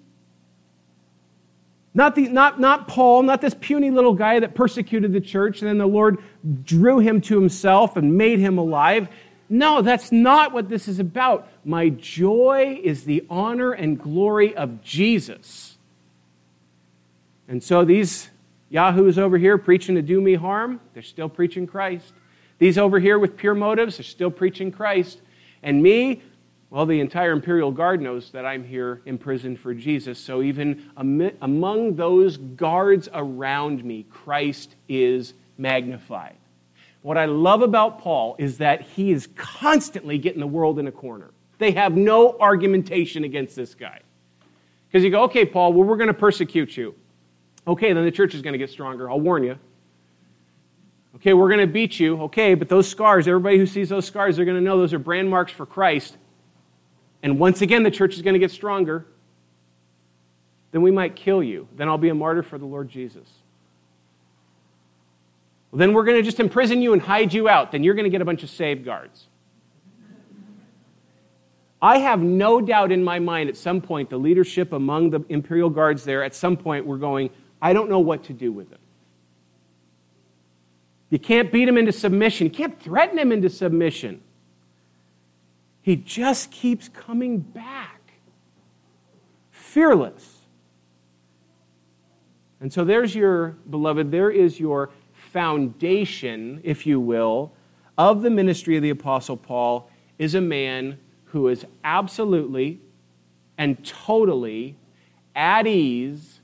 not, 1.96 2.14
the, 2.14 2.28
not, 2.28 2.60
not 2.60 2.88
Paul, 2.88 3.22
not 3.22 3.40
this 3.40 3.54
puny 3.58 3.90
little 3.90 4.12
guy 4.12 4.38
that 4.38 4.54
persecuted 4.54 5.14
the 5.14 5.20
church, 5.20 5.62
and 5.62 5.68
then 5.68 5.78
the 5.78 5.86
Lord 5.86 6.18
drew 6.62 6.98
him 6.98 7.22
to 7.22 7.40
himself 7.40 7.96
and 7.96 8.18
made 8.18 8.38
him 8.38 8.58
alive. 8.58 9.08
No, 9.48 9.80
that's 9.80 10.12
not 10.12 10.52
what 10.52 10.68
this 10.68 10.88
is 10.88 10.98
about. 10.98 11.48
My 11.64 11.88
joy 11.88 12.78
is 12.84 13.04
the 13.04 13.24
honor 13.30 13.72
and 13.72 13.98
glory 13.98 14.54
of 14.54 14.82
Jesus. 14.82 15.78
And 17.48 17.64
so 17.64 17.82
these 17.82 18.28
yahoos 18.68 19.18
over 19.18 19.38
here 19.38 19.56
preaching 19.56 19.94
to 19.94 20.02
do 20.02 20.20
me 20.20 20.34
harm, 20.34 20.80
they're 20.92 21.02
still 21.02 21.30
preaching 21.30 21.66
Christ. 21.66 22.12
These 22.58 22.76
over 22.76 23.00
here 23.00 23.18
with 23.18 23.38
pure 23.38 23.54
motives, 23.54 23.96
they're 23.96 24.04
still 24.04 24.30
preaching 24.30 24.70
Christ. 24.70 25.22
And 25.62 25.82
me, 25.82 26.20
well, 26.70 26.84
the 26.84 27.00
entire 27.00 27.30
imperial 27.32 27.70
guard 27.70 28.00
knows 28.00 28.30
that 28.30 28.44
I'm 28.44 28.64
here 28.64 29.00
imprisoned 29.06 29.60
for 29.60 29.72
Jesus. 29.72 30.18
So 30.18 30.42
even 30.42 30.90
among 30.96 31.94
those 31.94 32.36
guards 32.36 33.08
around 33.12 33.84
me, 33.84 34.04
Christ 34.10 34.74
is 34.88 35.34
magnified. 35.58 36.34
What 37.02 37.16
I 37.16 37.26
love 37.26 37.62
about 37.62 38.00
Paul 38.00 38.34
is 38.38 38.58
that 38.58 38.82
he 38.82 39.12
is 39.12 39.28
constantly 39.36 40.18
getting 40.18 40.40
the 40.40 40.46
world 40.46 40.80
in 40.80 40.88
a 40.88 40.92
corner. 40.92 41.30
They 41.58 41.70
have 41.70 41.96
no 41.96 42.36
argumentation 42.40 43.22
against 43.22 43.54
this 43.54 43.74
guy. 43.74 44.00
Because 44.88 45.04
you 45.04 45.10
go, 45.10 45.22
okay, 45.24 45.44
Paul, 45.44 45.72
well, 45.72 45.86
we're 45.86 45.96
going 45.96 46.08
to 46.08 46.14
persecute 46.14 46.76
you. 46.76 46.94
Okay, 47.66 47.92
then 47.92 48.04
the 48.04 48.10
church 48.10 48.34
is 48.34 48.42
going 48.42 48.52
to 48.52 48.58
get 48.58 48.70
stronger. 48.70 49.08
I'll 49.08 49.20
warn 49.20 49.44
you. 49.44 49.56
Okay, 51.16 51.32
we're 51.32 51.48
going 51.48 51.60
to 51.60 51.66
beat 51.66 51.98
you. 51.98 52.22
Okay, 52.22 52.54
but 52.54 52.68
those 52.68 52.88
scars, 52.88 53.28
everybody 53.28 53.56
who 53.56 53.66
sees 53.66 53.88
those 53.88 54.04
scars, 54.04 54.36
they're 54.36 54.44
going 54.44 54.58
to 54.58 54.62
know 54.62 54.76
those 54.76 54.92
are 54.92 54.98
brand 54.98 55.30
marks 55.30 55.52
for 55.52 55.64
Christ. 55.64 56.16
And 57.22 57.38
once 57.38 57.62
again, 57.62 57.82
the 57.82 57.90
church 57.90 58.14
is 58.14 58.22
going 58.22 58.34
to 58.34 58.40
get 58.40 58.50
stronger. 58.50 59.06
Then 60.72 60.82
we 60.82 60.90
might 60.90 61.16
kill 61.16 61.42
you. 61.42 61.68
Then 61.76 61.88
I'll 61.88 61.98
be 61.98 62.08
a 62.08 62.14
martyr 62.14 62.42
for 62.42 62.58
the 62.58 62.66
Lord 62.66 62.88
Jesus. 62.88 63.28
Well, 65.70 65.78
then 65.78 65.92
we're 65.92 66.04
going 66.04 66.18
to 66.18 66.22
just 66.22 66.40
imprison 66.40 66.82
you 66.82 66.92
and 66.92 67.02
hide 67.02 67.32
you 67.32 67.48
out. 67.48 67.72
Then 67.72 67.82
you're 67.82 67.94
going 67.94 68.04
to 68.04 68.10
get 68.10 68.20
a 68.20 68.24
bunch 68.24 68.42
of 68.42 68.50
safeguards. 68.50 69.26
I 71.80 71.98
have 71.98 72.20
no 72.20 72.60
doubt 72.60 72.92
in 72.92 73.04
my 73.04 73.18
mind 73.18 73.48
at 73.48 73.56
some 73.56 73.80
point, 73.80 74.08
the 74.10 74.16
leadership 74.16 74.72
among 74.72 75.10
the 75.10 75.20
imperial 75.28 75.70
guards 75.70 76.04
there, 76.04 76.22
at 76.24 76.34
some 76.34 76.56
point, 76.56 76.86
we're 76.86 76.96
going, 76.96 77.30
I 77.60 77.72
don't 77.72 77.90
know 77.90 77.98
what 77.98 78.24
to 78.24 78.32
do 78.32 78.50
with 78.52 78.70
them. 78.70 78.78
You 81.10 81.18
can't 81.18 81.52
beat 81.52 81.66
them 81.66 81.78
into 81.78 81.92
submission. 81.92 82.46
You 82.46 82.52
can't 82.52 82.80
threaten 82.80 83.16
them 83.16 83.30
into 83.30 83.48
submission. 83.48 84.20
He 85.86 85.94
just 85.94 86.50
keeps 86.50 86.88
coming 86.88 87.38
back, 87.38 88.10
fearless. 89.52 90.40
And 92.60 92.72
so 92.72 92.84
there's 92.84 93.14
your, 93.14 93.50
beloved, 93.70 94.10
there 94.10 94.32
is 94.32 94.58
your 94.58 94.90
foundation, 95.12 96.60
if 96.64 96.88
you 96.88 96.98
will, 96.98 97.52
of 97.96 98.22
the 98.22 98.30
ministry 98.30 98.74
of 98.74 98.82
the 98.82 98.90
Apostle 98.90 99.36
Paul, 99.36 99.88
is 100.18 100.34
a 100.34 100.40
man 100.40 100.98
who 101.26 101.46
is 101.46 101.64
absolutely 101.84 102.80
and 103.56 103.84
totally 103.84 104.74
at 105.36 105.68
ease 105.68 106.40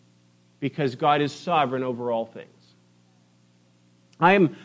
because 0.61 0.95
God 0.95 1.21
is 1.21 1.33
sovereign 1.33 1.83
over 1.83 2.13
all 2.13 2.27
things. 2.27 2.47
I 4.21 4.35
am, 4.35 4.57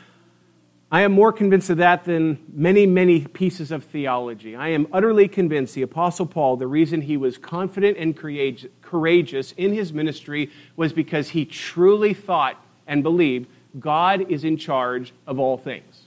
I 0.90 1.02
am 1.02 1.12
more 1.12 1.34
convinced 1.34 1.70
of 1.70 1.78
that 1.78 2.06
than 2.06 2.40
many, 2.54 2.86
many 2.86 3.22
pieces 3.28 3.72
of 3.72 3.84
theology. 3.84 4.56
I 4.56 4.70
am 4.70 4.88
utterly 4.94 5.28
convinced 5.28 5.76
the 5.76 5.82
Apostle 5.82 6.26
Paul, 6.26 6.56
the 6.56 6.68
reason 6.68 7.02
he 7.02 7.18
was 7.18 7.38
confident 7.38 7.98
and 7.98 8.16
courageous 8.16 9.52
in 9.58 9.74
his 9.74 9.92
ministry 9.92 10.50
was 10.78 10.94
because 10.94 11.30
he 11.30 11.44
truly 11.44 12.14
thought 12.14 12.64
and 12.88 13.04
believed 13.04 13.50
God 13.78 14.32
is 14.32 14.46
in 14.46 14.56
charge 14.56 15.14
of 15.26 15.40
all 15.40 15.58
things. 15.58 16.04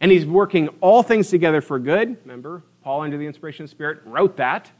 And 0.00 0.12
he's 0.12 0.24
working 0.24 0.68
all 0.80 1.02
things 1.02 1.28
together 1.28 1.60
for 1.60 1.80
good. 1.80 2.16
Remember, 2.24 2.62
Paul, 2.84 3.02
under 3.02 3.18
the 3.18 3.26
inspiration 3.26 3.64
of 3.64 3.70
the 3.70 3.74
Spirit, 3.74 4.00
wrote 4.04 4.36
that. 4.36 4.70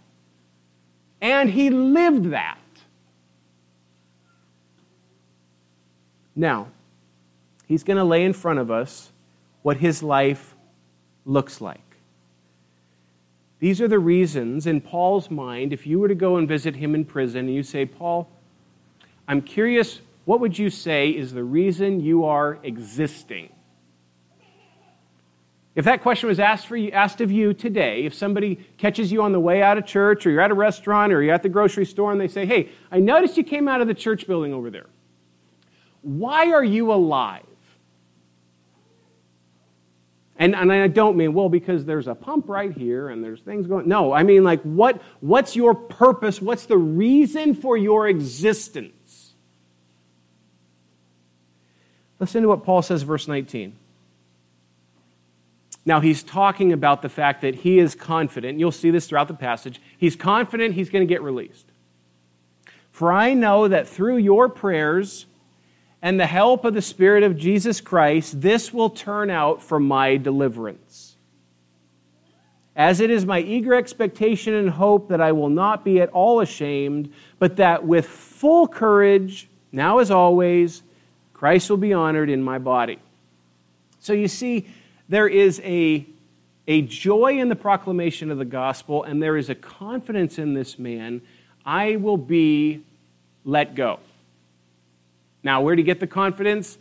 And 1.20 1.50
he 1.50 1.68
lived 1.68 2.30
that. 2.30 2.58
Now, 6.34 6.68
he's 7.70 7.84
going 7.84 7.96
to 7.96 8.02
lay 8.02 8.24
in 8.24 8.32
front 8.32 8.58
of 8.58 8.68
us 8.68 9.12
what 9.62 9.76
his 9.76 10.02
life 10.02 10.56
looks 11.24 11.60
like. 11.60 11.94
These 13.60 13.80
are 13.80 13.86
the 13.86 14.00
reasons, 14.00 14.66
in 14.66 14.80
Paul's 14.80 15.30
mind, 15.30 15.72
if 15.72 15.86
you 15.86 16.00
were 16.00 16.08
to 16.08 16.16
go 16.16 16.36
and 16.36 16.48
visit 16.48 16.74
him 16.74 16.96
in 16.96 17.04
prison 17.04 17.46
and 17.46 17.54
you 17.54 17.62
say, 17.62 17.86
Paul, 17.86 18.28
I'm 19.28 19.40
curious, 19.40 20.00
what 20.24 20.40
would 20.40 20.58
you 20.58 20.68
say 20.68 21.10
is 21.10 21.32
the 21.32 21.44
reason 21.44 22.00
you 22.00 22.24
are 22.24 22.58
existing? 22.64 23.50
If 25.76 25.84
that 25.84 26.02
question 26.02 26.28
was 26.28 26.40
asked, 26.40 26.66
for 26.66 26.76
you, 26.76 26.90
asked 26.90 27.20
of 27.20 27.30
you 27.30 27.54
today, 27.54 28.04
if 28.04 28.14
somebody 28.14 28.56
catches 28.78 29.12
you 29.12 29.22
on 29.22 29.30
the 29.30 29.38
way 29.38 29.62
out 29.62 29.78
of 29.78 29.86
church, 29.86 30.26
or 30.26 30.30
you're 30.30 30.40
at 30.40 30.50
a 30.50 30.54
restaurant, 30.54 31.12
or 31.12 31.22
you're 31.22 31.34
at 31.34 31.44
the 31.44 31.48
grocery 31.48 31.86
store, 31.86 32.10
and 32.10 32.20
they 32.20 32.26
say, 32.26 32.46
Hey, 32.46 32.70
I 32.90 32.98
noticed 32.98 33.36
you 33.36 33.44
came 33.44 33.68
out 33.68 33.80
of 33.80 33.86
the 33.86 33.94
church 33.94 34.26
building 34.26 34.52
over 34.52 34.70
there. 34.70 34.86
Why 36.02 36.50
are 36.50 36.64
you 36.64 36.92
alive? 36.92 37.44
And, 40.40 40.56
and 40.56 40.72
I 40.72 40.88
don't 40.88 41.18
mean, 41.18 41.34
well, 41.34 41.50
because 41.50 41.84
there's 41.84 42.08
a 42.08 42.14
pump 42.14 42.48
right 42.48 42.72
here 42.72 43.10
and 43.10 43.22
there's 43.22 43.42
things 43.42 43.66
going. 43.66 43.86
No, 43.86 44.10
I 44.14 44.22
mean, 44.22 44.42
like, 44.42 44.62
what, 44.62 45.02
what's 45.20 45.54
your 45.54 45.74
purpose? 45.74 46.40
What's 46.40 46.64
the 46.64 46.78
reason 46.78 47.54
for 47.54 47.76
your 47.76 48.08
existence? 48.08 49.34
Listen 52.18 52.40
to 52.42 52.48
what 52.48 52.64
Paul 52.64 52.80
says, 52.80 53.02
verse 53.02 53.28
19. 53.28 53.76
Now, 55.84 56.00
he's 56.00 56.22
talking 56.22 56.72
about 56.72 57.02
the 57.02 57.10
fact 57.10 57.42
that 57.42 57.56
he 57.56 57.78
is 57.78 57.94
confident. 57.94 58.58
You'll 58.58 58.72
see 58.72 58.90
this 58.90 59.08
throughout 59.08 59.28
the 59.28 59.34
passage. 59.34 59.78
He's 59.98 60.16
confident 60.16 60.74
he's 60.74 60.88
going 60.88 61.06
to 61.06 61.14
get 61.14 61.20
released. 61.20 61.66
For 62.90 63.12
I 63.12 63.34
know 63.34 63.68
that 63.68 63.86
through 63.86 64.18
your 64.18 64.48
prayers, 64.48 65.26
and 66.02 66.18
the 66.18 66.26
help 66.26 66.64
of 66.64 66.74
the 66.74 66.82
Spirit 66.82 67.22
of 67.22 67.36
Jesus 67.36 67.80
Christ, 67.80 68.40
this 68.40 68.72
will 68.72 68.90
turn 68.90 69.30
out 69.30 69.62
for 69.62 69.78
my 69.78 70.16
deliverance. 70.16 71.16
As 72.74 73.00
it 73.00 73.10
is 73.10 73.26
my 73.26 73.40
eager 73.40 73.74
expectation 73.74 74.54
and 74.54 74.70
hope 74.70 75.08
that 75.08 75.20
I 75.20 75.32
will 75.32 75.50
not 75.50 75.84
be 75.84 76.00
at 76.00 76.08
all 76.10 76.40
ashamed, 76.40 77.12
but 77.38 77.56
that 77.56 77.84
with 77.84 78.06
full 78.06 78.66
courage, 78.66 79.48
now 79.72 79.98
as 79.98 80.10
always, 80.10 80.82
Christ 81.34 81.68
will 81.68 81.76
be 81.76 81.92
honored 81.92 82.30
in 82.30 82.42
my 82.42 82.58
body. 82.58 82.98
So 83.98 84.14
you 84.14 84.28
see, 84.28 84.66
there 85.08 85.28
is 85.28 85.60
a, 85.64 86.06
a 86.66 86.82
joy 86.82 87.38
in 87.38 87.48
the 87.48 87.56
proclamation 87.56 88.30
of 88.30 88.38
the 88.38 88.44
gospel, 88.46 89.04
and 89.04 89.22
there 89.22 89.36
is 89.36 89.50
a 89.50 89.54
confidence 89.54 90.38
in 90.38 90.54
this 90.54 90.78
man. 90.78 91.20
I 91.66 91.96
will 91.96 92.16
be 92.16 92.82
let 93.44 93.74
go. 93.74 94.00
Now, 95.42 95.62
where 95.62 95.74
did 95.74 95.82
he 95.82 95.86
get 95.86 96.00
the 96.00 96.06
confidence? 96.06 96.78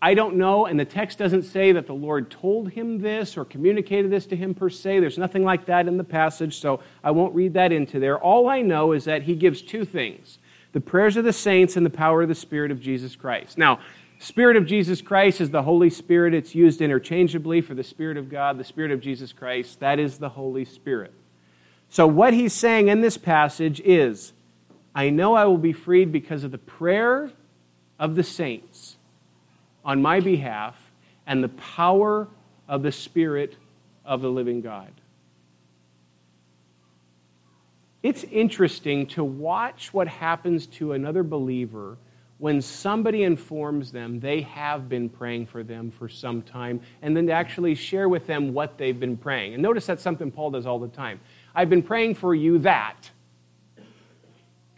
I 0.00 0.14
don't 0.14 0.34
know, 0.34 0.66
and 0.66 0.80
the 0.80 0.84
text 0.84 1.18
doesn't 1.18 1.44
say 1.44 1.70
that 1.70 1.86
the 1.86 1.94
Lord 1.94 2.28
told 2.28 2.72
him 2.72 2.98
this 2.98 3.36
or 3.36 3.44
communicated 3.44 4.10
this 4.10 4.26
to 4.26 4.36
him 4.36 4.52
per 4.52 4.68
se. 4.68 4.98
There's 4.98 5.16
nothing 5.16 5.44
like 5.44 5.66
that 5.66 5.86
in 5.86 5.96
the 5.96 6.02
passage, 6.02 6.58
so 6.58 6.80
I 7.04 7.12
won't 7.12 7.34
read 7.36 7.54
that 7.54 7.70
into 7.70 8.00
there. 8.00 8.18
All 8.18 8.48
I 8.48 8.62
know 8.62 8.92
is 8.92 9.04
that 9.04 9.22
he 9.22 9.36
gives 9.36 9.62
two 9.62 9.84
things 9.84 10.38
the 10.72 10.80
prayers 10.80 11.16
of 11.16 11.24
the 11.24 11.32
saints 11.32 11.76
and 11.76 11.86
the 11.86 11.90
power 11.90 12.22
of 12.22 12.28
the 12.28 12.34
Spirit 12.34 12.72
of 12.72 12.80
Jesus 12.80 13.14
Christ. 13.14 13.58
Now, 13.58 13.78
Spirit 14.18 14.56
of 14.56 14.66
Jesus 14.66 15.02
Christ 15.02 15.40
is 15.40 15.50
the 15.50 15.62
Holy 15.62 15.90
Spirit. 15.90 16.32
It's 16.32 16.54
used 16.54 16.80
interchangeably 16.80 17.60
for 17.60 17.74
the 17.74 17.84
Spirit 17.84 18.16
of 18.16 18.28
God, 18.28 18.58
the 18.58 18.64
Spirit 18.64 18.90
of 18.90 19.00
Jesus 19.00 19.32
Christ. 19.32 19.80
That 19.80 19.98
is 19.98 20.18
the 20.18 20.30
Holy 20.30 20.64
Spirit. 20.64 21.12
So, 21.88 22.06
what 22.06 22.32
he's 22.32 22.52
saying 22.52 22.88
in 22.88 23.02
this 23.02 23.18
passage 23.18 23.80
is 23.84 24.32
I 24.94 25.10
know 25.10 25.34
I 25.34 25.44
will 25.44 25.58
be 25.58 25.72
freed 25.72 26.10
because 26.10 26.42
of 26.42 26.50
the 26.50 26.58
prayer 26.58 27.30
of 28.02 28.16
the 28.16 28.24
saints 28.24 28.96
on 29.84 30.02
my 30.02 30.18
behalf 30.18 30.74
and 31.24 31.42
the 31.42 31.48
power 31.50 32.26
of 32.66 32.82
the 32.82 32.90
Spirit 32.90 33.54
of 34.04 34.20
the 34.22 34.28
living 34.28 34.60
God. 34.60 34.90
It's 38.02 38.24
interesting 38.24 39.06
to 39.08 39.22
watch 39.22 39.94
what 39.94 40.08
happens 40.08 40.66
to 40.66 40.94
another 40.94 41.22
believer 41.22 41.96
when 42.38 42.60
somebody 42.60 43.22
informs 43.22 43.92
them 43.92 44.18
they 44.18 44.40
have 44.40 44.88
been 44.88 45.08
praying 45.08 45.46
for 45.46 45.62
them 45.62 45.92
for 45.92 46.08
some 46.08 46.42
time, 46.42 46.80
and 47.02 47.16
then 47.16 47.28
to 47.28 47.32
actually 47.32 47.76
share 47.76 48.08
with 48.08 48.26
them 48.26 48.52
what 48.52 48.78
they've 48.78 48.98
been 48.98 49.16
praying. 49.16 49.54
And 49.54 49.62
notice 49.62 49.86
that's 49.86 50.02
something 50.02 50.32
Paul 50.32 50.50
does 50.50 50.66
all 50.66 50.80
the 50.80 50.88
time. 50.88 51.20
I've 51.54 51.70
been 51.70 51.84
praying 51.84 52.16
for 52.16 52.34
you 52.34 52.58
that. 52.58 53.12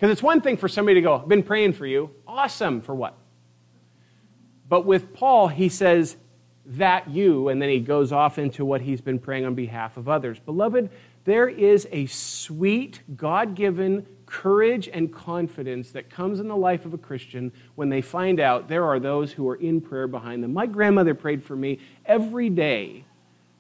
Because 0.05 0.13
it's 0.13 0.23
one 0.23 0.43
thing 0.43 0.59
for 0.59 0.69
somebody 0.69 0.97
to 0.97 1.01
go, 1.01 1.15
I've 1.15 1.29
been 1.29 1.43
praying 1.43 1.73
for 1.73 1.87
you. 1.87 2.11
Awesome. 2.29 2.83
For 2.83 2.95
what? 2.95 3.17
But 4.69 4.85
with 4.85 5.15
Paul, 5.15 5.49
he 5.49 5.71
says, 5.71 6.19
that 6.67 7.09
you, 7.09 7.49
and 7.49 7.63
then 7.63 7.71
he 7.71 7.81
goes 7.81 8.13
off 8.13 8.39
into 8.39 8.67
what 8.67 8.83
he's 8.83 9.01
been 9.01 9.19
praying 9.19 9.47
on 9.47 9.55
behalf 9.55 9.97
of 9.97 10.07
others. 10.07 10.39
Beloved, 10.39 10.91
there 11.25 11.49
is 11.49 11.89
a 11.91 12.05
sweet, 12.05 13.01
God 13.17 13.55
given 13.55 14.07
courage 14.27 14.91
and 14.93 15.11
confidence 15.11 15.91
that 15.93 16.11
comes 16.11 16.39
in 16.39 16.49
the 16.49 16.57
life 16.57 16.85
of 16.85 16.93
a 16.93 16.99
Christian 16.99 17.51
when 17.75 17.89
they 17.89 18.03
find 18.03 18.41
out 18.41 18.69
there 18.69 18.85
are 18.85 19.01
those 19.01 19.33
who 19.33 19.49
are 19.49 19.57
in 19.57 19.81
prayer 19.81 20.07
behind 20.07 20.45
them. 20.45 20.53
My 20.53 20.67
grandmother 20.67 21.15
prayed 21.15 21.43
for 21.43 21.57
me 21.57 21.79
every 22.05 22.51
day 22.51 23.07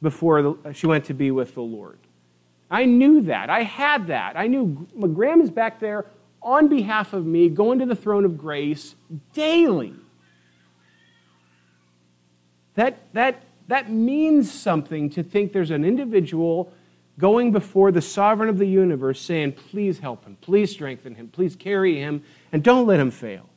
before 0.02 0.58
she 0.74 0.86
went 0.86 1.06
to 1.06 1.14
be 1.14 1.30
with 1.30 1.54
the 1.54 1.62
Lord. 1.62 1.96
I 2.70 2.84
knew 2.84 3.22
that. 3.22 3.48
I 3.48 3.62
had 3.62 4.08
that. 4.08 4.36
I 4.36 4.46
knew 4.46 4.86
my 4.94 5.08
grandma's 5.08 5.50
back 5.50 5.80
there 5.80 6.04
on 6.44 6.68
behalf 6.68 7.12
of 7.12 7.24
me, 7.24 7.48
going 7.48 7.78
to 7.80 7.86
the 7.86 7.96
throne 7.96 8.24
of 8.24 8.38
grace 8.38 8.94
daily. 9.32 9.94
That, 12.74 12.98
that, 13.14 13.42
that 13.68 13.90
means 13.90 14.52
something 14.52 15.10
to 15.10 15.22
think 15.22 15.52
there's 15.52 15.70
an 15.70 15.84
individual 15.84 16.72
going 17.18 17.52
before 17.52 17.92
the 17.92 18.02
sovereign 18.02 18.48
of 18.48 18.58
the 18.58 18.66
universe 18.66 19.20
saying, 19.20 19.52
Please 19.52 20.00
help 20.00 20.24
him, 20.24 20.36
please 20.40 20.70
strengthen 20.70 21.14
him, 21.14 21.28
please 21.28 21.56
carry 21.56 21.96
him, 21.96 22.22
and 22.52 22.62
don't 22.62 22.86
let 22.86 23.00
him 23.00 23.10
fail. 23.10 23.48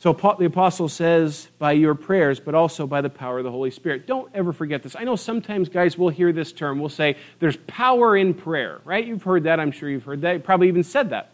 So 0.00 0.12
the 0.12 0.44
apostle 0.44 0.88
says, 0.88 1.48
by 1.58 1.72
your 1.72 1.94
prayers, 1.94 2.38
but 2.38 2.54
also 2.54 2.86
by 2.86 3.00
the 3.00 3.10
power 3.10 3.38
of 3.38 3.44
the 3.44 3.50
Holy 3.50 3.72
Spirit. 3.72 4.06
Don't 4.06 4.30
ever 4.32 4.52
forget 4.52 4.82
this. 4.82 4.94
I 4.94 5.02
know 5.02 5.16
sometimes 5.16 5.68
guys 5.68 5.98
we'll 5.98 6.10
hear 6.10 6.32
this 6.32 6.52
term. 6.52 6.78
We'll 6.78 6.88
say, 6.88 7.16
there's 7.40 7.56
power 7.66 8.16
in 8.16 8.32
prayer, 8.32 8.80
right? 8.84 9.04
You've 9.04 9.24
heard 9.24 9.42
that. 9.44 9.58
I'm 9.58 9.72
sure 9.72 9.90
you've 9.90 10.04
heard 10.04 10.20
that. 10.20 10.32
You 10.34 10.38
probably 10.38 10.68
even 10.68 10.84
said 10.84 11.10
that. 11.10 11.30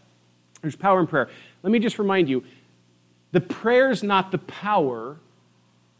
There's 0.63 0.77
power 0.77 0.99
in 0.99 1.07
prayer. 1.07 1.29
Let 1.63 1.73
me 1.73 1.79
just 1.79 1.99
remind 1.99 2.31
you 2.31 2.43
the 3.33 3.41
prayer's 3.43 4.03
not 4.03 4.31
the 4.31 4.39
power, 4.39 5.19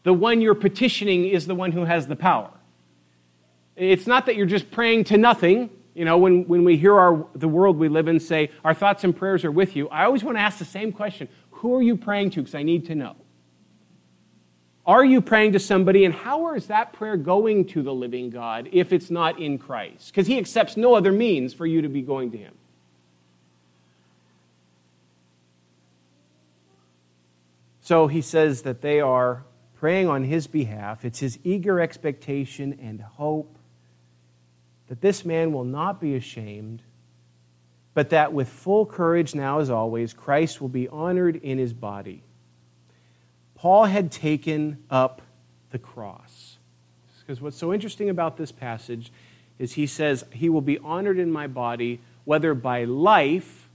the 0.01 0.13
one 0.13 0.41
you're 0.41 0.55
petitioning 0.55 1.25
is 1.25 1.45
the 1.45 1.53
one 1.53 1.71
who 1.71 1.85
has 1.85 2.07
the 2.07 2.15
power. 2.15 2.49
It's 3.75 4.07
not 4.07 4.25
that 4.25 4.37
you're 4.37 4.45
just 4.47 4.71
praying 4.71 5.03
to 5.05 5.17
nothing. 5.17 5.69
You 5.93 6.05
know, 6.05 6.17
when, 6.17 6.47
when 6.47 6.63
we 6.63 6.77
hear 6.77 6.97
our, 6.97 7.25
the 7.35 7.47
world 7.47 7.77
we 7.77 7.89
live 7.89 8.07
in 8.07 8.19
say, 8.19 8.49
our 8.63 8.73
thoughts 8.73 9.03
and 9.03 9.15
prayers 9.15 9.45
are 9.45 9.51
with 9.51 9.75
you, 9.75 9.87
I 9.89 10.05
always 10.05 10.23
want 10.23 10.37
to 10.37 10.41
ask 10.41 10.57
the 10.57 10.65
same 10.65 10.91
question 10.91 11.27
Who 11.55 11.75
are 11.75 11.81
you 11.81 11.97
praying 11.97 12.31
to? 12.31 12.41
Because 12.41 12.55
I 12.55 12.63
need 12.63 12.85
to 12.87 12.95
know. 12.95 13.15
Are 14.85 15.03
you 15.03 15.19
praying 15.21 15.53
to 15.53 15.59
somebody, 15.59 16.05
and 16.05 16.13
how 16.13 16.53
is 16.53 16.67
that 16.67 16.93
prayer 16.93 17.17
going 17.17 17.65
to 17.69 17.81
the 17.81 17.93
living 17.93 18.29
God 18.29 18.69
if 18.71 18.93
it's 18.93 19.09
not 19.09 19.39
in 19.39 19.57
Christ? 19.57 20.11
Because 20.11 20.27
He 20.27 20.37
accepts 20.37 20.77
no 20.77 20.93
other 20.93 21.11
means 21.11 21.53
for 21.53 21.65
you 21.65 21.81
to 21.81 21.89
be 21.89 22.01
going 22.01 22.31
to 22.31 22.37
Him. 22.37 22.53
So 27.85 28.07
he 28.07 28.21
says 28.21 28.63
that 28.63 28.81
they 28.81 28.99
are 28.99 29.43
praying 29.75 30.07
on 30.07 30.23
his 30.23 30.47
behalf. 30.47 31.05
It's 31.05 31.19
his 31.19 31.37
eager 31.43 31.79
expectation 31.79 32.79
and 32.81 32.99
hope 32.99 33.59
that 34.87 35.01
this 35.01 35.23
man 35.23 35.53
will 35.53 35.65
not 35.65 36.01
be 36.01 36.15
ashamed, 36.15 36.81
but 37.95 38.09
that 38.09 38.33
with 38.33 38.49
full 38.49 38.85
courage, 38.85 39.33
now 39.33 39.59
as 39.59 39.71
always, 39.71 40.13
Christ 40.13 40.61
will 40.61 40.69
be 40.69 40.87
honored 40.89 41.37
in 41.37 41.57
his 41.57 41.73
body. 41.73 42.21
Paul 43.55 43.85
had 43.85 44.11
taken 44.11 44.83
up 44.91 45.21
the 45.71 45.79
cross. 45.79 46.57
Because 47.19 47.41
what's 47.41 47.57
so 47.57 47.73
interesting 47.73 48.09
about 48.09 48.37
this 48.37 48.51
passage 48.51 49.11
is 49.57 49.73
he 49.73 49.87
says, 49.87 50.25
He 50.31 50.49
will 50.49 50.61
be 50.61 50.77
honored 50.77 51.17
in 51.17 51.31
my 51.31 51.47
body, 51.47 52.01
whether 52.25 52.53
by 52.53 52.83
life 52.83 53.69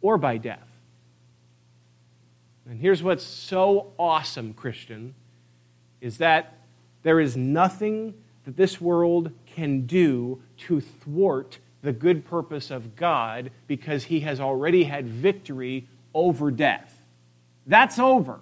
or 0.00 0.16
by 0.16 0.38
death. 0.38 0.68
And 2.64 2.80
here's 2.80 3.02
what's 3.02 3.24
so 3.24 3.92
awesome, 3.98 4.54
Christian, 4.54 5.14
is 6.00 6.18
that 6.18 6.60
there 7.02 7.18
is 7.18 7.36
nothing 7.36 8.14
that 8.44 8.56
this 8.56 8.80
world 8.80 9.32
can 9.46 9.84
do 9.84 10.40
to 10.58 10.80
thwart 10.80 11.58
the 11.82 11.92
good 11.92 12.24
purpose 12.24 12.70
of 12.70 12.96
God 12.96 13.50
because 13.66 14.04
he 14.04 14.20
has 14.20 14.40
already 14.40 14.84
had 14.84 15.06
victory 15.06 15.88
over 16.14 16.50
death. 16.50 16.96
That's 17.66 17.98
over. 17.98 18.40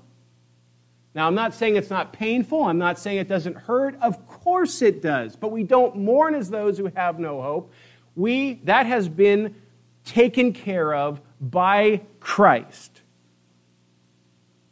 Now, 1.14 1.26
I'm 1.26 1.34
not 1.34 1.54
saying 1.54 1.76
it's 1.76 1.90
not 1.90 2.12
painful. 2.12 2.62
I'm 2.64 2.78
not 2.78 2.98
saying 2.98 3.18
it 3.18 3.28
doesn't 3.28 3.56
hurt. 3.56 3.96
Of 4.00 4.26
course 4.28 4.80
it 4.82 5.02
does. 5.02 5.34
But 5.34 5.50
we 5.50 5.64
don't 5.64 5.96
mourn 5.96 6.34
as 6.34 6.50
those 6.50 6.78
who 6.78 6.86
have 6.94 7.18
no 7.18 7.42
hope. 7.42 7.72
We, 8.14 8.60
that 8.64 8.86
has 8.86 9.08
been 9.08 9.56
taken 10.04 10.52
care 10.52 10.94
of 10.94 11.20
by 11.40 12.02
Christ. 12.20 13.00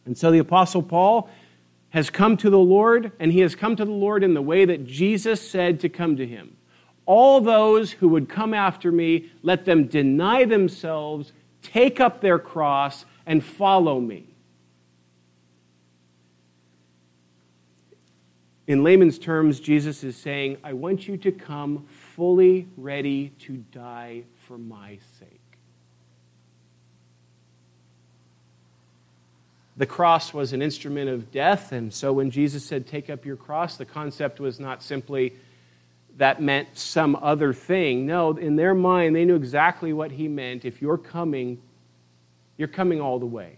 And 0.05 0.17
so 0.17 0.31
the 0.31 0.39
Apostle 0.39 0.83
Paul 0.83 1.29
has 1.91 2.11
come 2.11 2.37
to 2.37 2.51
the 2.51 2.59
Lord, 2.59 3.13
and 3.19 3.33
he 3.33 3.41
has 3.41 3.55
come 3.55 3.75
to 3.77 3.85
the 3.85 3.91
Lord 3.91 4.23
in 4.23 4.35
the 4.35 4.43
way 4.43 4.65
that 4.65 4.87
Jesus 4.87 5.51
said 5.51 5.81
to 5.81 5.89
come 5.89 6.17
to 6.17 6.27
him. 6.27 6.58
All 7.09 7.41
those 7.41 7.91
who 7.91 8.09
would 8.11 8.29
come 8.29 8.53
after 8.53 8.93
me, 8.93 9.31
let 9.43 9.65
them 9.65 9.87
deny 9.87 10.45
themselves, 10.45 11.33
take 11.63 12.01
up 12.01 12.21
their 12.21 12.39
cross, 12.39 13.07
and 13.25 13.43
follow 13.43 13.99
me. 13.99 14.27
In 18.67 18.85
layman's 18.85 19.19
terms, 19.19 19.59
Jesus 19.59 20.05
is 20.05 20.19
saying, 20.19 20.59
I 20.63 20.75
want 20.75 21.09
you 21.09 21.17
to 21.17 21.33
come 21.33 21.87
fully 21.89 22.69
ready 22.77 23.31
to 23.39 23.57
die 23.73 24.25
for 24.47 24.59
my 24.59 24.99
sake. 25.19 25.39
the 29.79 29.87
cross 29.87 30.35
was 30.35 30.53
an 30.53 30.61
instrument 30.61 31.09
of 31.09 31.31
death. 31.31 31.71
And 31.71 31.95
so 31.95 32.13
when 32.13 32.33
Jesus 32.33 32.65
said, 32.65 32.87
Take 32.87 33.09
up 33.09 33.25
your 33.25 33.37
cross, 33.37 33.77
the 33.77 33.85
concept 33.85 34.41
was 34.41 34.59
not 34.59 34.83
simply 34.83 35.35
that 36.19 36.43
meant 36.43 36.69
some 36.77 37.17
other 37.23 37.53
thing. 37.53 38.05
No, 38.05 38.37
in 38.37 38.57
their 38.57 38.75
mind, 38.75 39.15
they 39.15 39.25
knew 39.25 39.37
exactly 39.37 39.93
what 39.93 40.11
he 40.11 40.29
meant. 40.29 40.65
If 40.65 40.83
you're 40.83 40.99
coming, 40.99 41.61
you're 42.57 42.69
coming 42.69 43.01
all 43.01 43.21
the 43.21 43.27
way. 43.27 43.57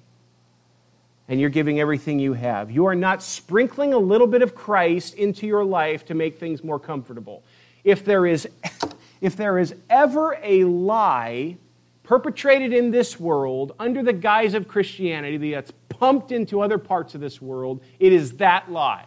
And 1.27 1.41
you're 1.41 1.51
giving 1.51 1.81
everything 1.81 2.19
you 2.19 2.35
have. 2.35 2.71
You 2.71 2.87
are 2.87 2.95
not 2.95 3.23
sprinkling 3.23 3.95
a 3.95 3.99
little 3.99 4.27
bit 4.27 4.43
of 4.43 4.55
Christ 4.55 5.15
into 5.15 5.47
your 5.47 5.65
life 5.65 6.05
to 6.07 6.15
make 6.15 6.39
things 6.39 6.63
more 6.63 6.79
comfortable. 6.79 7.43
If 7.83 8.05
there 8.05 8.27
is, 8.27 8.47
if 9.23 9.37
there 9.37 9.59
is 9.59 9.75
ever 9.89 10.39
a 10.43 10.65
lie 10.65 11.57
perpetrated 12.03 12.75
in 12.75 12.91
this 12.91 13.19
world 13.19 13.73
under 13.79 14.03
the 14.03 14.13
guise 14.13 14.53
of 14.53 14.69
Christianity 14.69 15.53
that's 15.53 15.73
pumped 15.89 16.31
into 16.31 16.61
other 16.61 16.77
parts 16.77 17.15
of 17.15 17.23
this 17.23 17.41
world, 17.41 17.81
it 17.99 18.13
is 18.13 18.33
that 18.33 18.71
lie. 18.71 19.07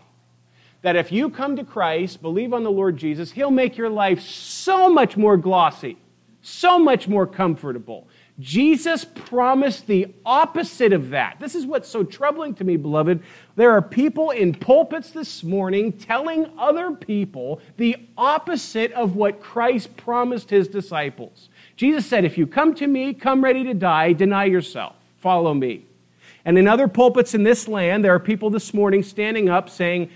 That 0.83 0.95
if 0.95 1.11
you 1.11 1.29
come 1.29 1.55
to 1.55 1.63
Christ, 1.63 2.21
believe 2.21 2.53
on 2.53 2.63
the 2.63 2.71
Lord 2.71 2.97
Jesus, 2.97 3.31
He'll 3.31 3.51
make 3.51 3.77
your 3.77 3.89
life 3.89 4.21
so 4.21 4.87
much 4.89 5.17
more 5.17 5.35
glossy, 5.35 5.97
so 6.41 6.77
much 6.77 7.07
more 7.07 7.25
comfortable. 7.25 8.07
Jesus 8.39 9.05
promised 9.05 9.85
the 9.85 10.07
opposite 10.25 10.91
of 10.91 11.11
that. 11.11 11.39
This 11.39 11.53
is 11.53 11.67
what's 11.67 11.87
so 11.87 12.03
troubling 12.03 12.55
to 12.55 12.63
me, 12.63 12.77
beloved. 12.77 13.21
There 13.55 13.71
are 13.71 13.81
people 13.81 14.31
in 14.31 14.55
pulpits 14.55 15.11
this 15.11 15.43
morning 15.43 15.93
telling 15.93 16.51
other 16.57 16.91
people 16.91 17.61
the 17.77 17.95
opposite 18.17 18.91
of 18.93 19.15
what 19.15 19.39
Christ 19.39 19.95
promised 19.95 20.49
his 20.49 20.67
disciples. 20.67 21.49
Jesus 21.75 22.07
said, 22.07 22.25
If 22.25 22.37
you 22.37 22.47
come 22.47 22.73
to 22.75 22.87
me, 22.87 23.13
come 23.13 23.43
ready 23.43 23.63
to 23.65 23.75
die, 23.75 24.13
deny 24.13 24.45
yourself, 24.45 24.95
follow 25.19 25.53
me. 25.53 25.85
And 26.43 26.57
in 26.57 26.67
other 26.67 26.87
pulpits 26.87 27.35
in 27.35 27.43
this 27.43 27.67
land, 27.67 28.03
there 28.03 28.15
are 28.15 28.19
people 28.19 28.49
this 28.49 28.73
morning 28.73 29.03
standing 29.03 29.47
up 29.47 29.69
saying, 29.69 30.09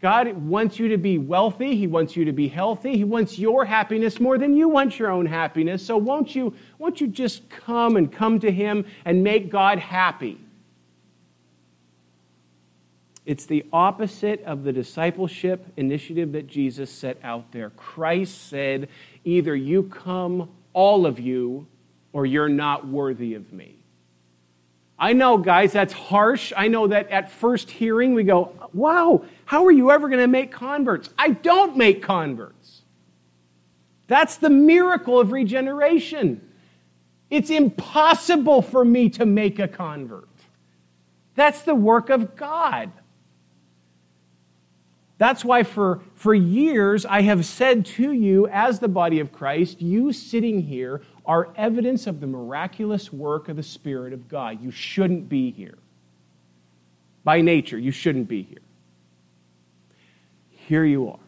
God 0.00 0.28
wants 0.48 0.78
you 0.78 0.88
to 0.88 0.96
be 0.96 1.18
wealthy. 1.18 1.76
He 1.76 1.86
wants 1.86 2.16
you 2.16 2.24
to 2.24 2.32
be 2.32 2.48
healthy. 2.48 2.96
He 2.96 3.04
wants 3.04 3.38
your 3.38 3.66
happiness 3.66 4.18
more 4.18 4.38
than 4.38 4.56
you 4.56 4.68
want 4.68 4.98
your 4.98 5.10
own 5.10 5.26
happiness. 5.26 5.84
So 5.84 5.98
won't 5.98 6.34
you, 6.34 6.54
won't 6.78 7.02
you 7.02 7.06
just 7.06 7.48
come 7.50 7.96
and 7.96 8.10
come 8.10 8.40
to 8.40 8.50
Him 8.50 8.86
and 9.04 9.22
make 9.22 9.50
God 9.50 9.78
happy? 9.78 10.40
It's 13.26 13.44
the 13.44 13.66
opposite 13.72 14.42
of 14.44 14.64
the 14.64 14.72
discipleship 14.72 15.66
initiative 15.76 16.32
that 16.32 16.46
Jesus 16.46 16.90
set 16.90 17.18
out 17.22 17.52
there. 17.52 17.68
Christ 17.70 18.48
said, 18.48 18.88
either 19.24 19.54
you 19.54 19.82
come, 19.82 20.48
all 20.72 21.04
of 21.04 21.20
you, 21.20 21.66
or 22.14 22.24
you're 22.24 22.48
not 22.48 22.88
worthy 22.88 23.34
of 23.34 23.52
me. 23.52 23.79
I 25.00 25.14
know, 25.14 25.38
guys, 25.38 25.72
that's 25.72 25.94
harsh. 25.94 26.52
I 26.54 26.68
know 26.68 26.86
that 26.88 27.10
at 27.10 27.30
first 27.30 27.70
hearing 27.70 28.12
we 28.12 28.22
go, 28.22 28.52
wow, 28.74 29.24
how 29.46 29.64
are 29.64 29.70
you 29.70 29.90
ever 29.90 30.08
going 30.08 30.20
to 30.20 30.28
make 30.28 30.52
converts? 30.52 31.08
I 31.18 31.30
don't 31.30 31.78
make 31.78 32.02
converts. 32.02 32.82
That's 34.08 34.36
the 34.36 34.50
miracle 34.50 35.18
of 35.18 35.32
regeneration. 35.32 36.46
It's 37.30 37.48
impossible 37.48 38.60
for 38.60 38.84
me 38.84 39.08
to 39.10 39.24
make 39.24 39.58
a 39.58 39.68
convert. 39.68 40.28
That's 41.34 41.62
the 41.62 41.74
work 41.74 42.10
of 42.10 42.36
God. 42.36 42.92
That's 45.16 45.44
why 45.44 45.62
for, 45.62 46.00
for 46.14 46.34
years 46.34 47.06
I 47.06 47.22
have 47.22 47.46
said 47.46 47.86
to 47.86 48.12
you, 48.12 48.48
as 48.48 48.80
the 48.80 48.88
body 48.88 49.20
of 49.20 49.32
Christ, 49.32 49.80
you 49.80 50.12
sitting 50.12 50.62
here 50.62 51.02
are 51.30 51.48
evidence 51.54 52.08
of 52.08 52.18
the 52.18 52.26
miraculous 52.26 53.12
work 53.12 53.48
of 53.48 53.54
the 53.54 53.62
Spirit 53.62 54.12
of 54.12 54.28
God. 54.28 54.60
You 54.60 54.72
shouldn't 54.72 55.28
be 55.28 55.52
here. 55.52 55.78
By 57.22 57.40
nature, 57.40 57.78
you 57.78 57.92
shouldn't 57.92 58.26
be 58.26 58.42
here. 58.42 58.58
Here 60.50 60.84
you 60.84 61.08
are. 61.08 61.20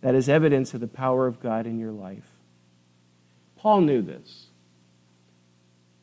That 0.00 0.16
is 0.16 0.28
evidence 0.28 0.74
of 0.74 0.80
the 0.80 0.88
power 0.88 1.28
of 1.28 1.40
God 1.40 1.64
in 1.64 1.78
your 1.78 1.92
life. 1.92 2.28
Paul 3.56 3.82
knew 3.82 4.02
this. 4.02 4.46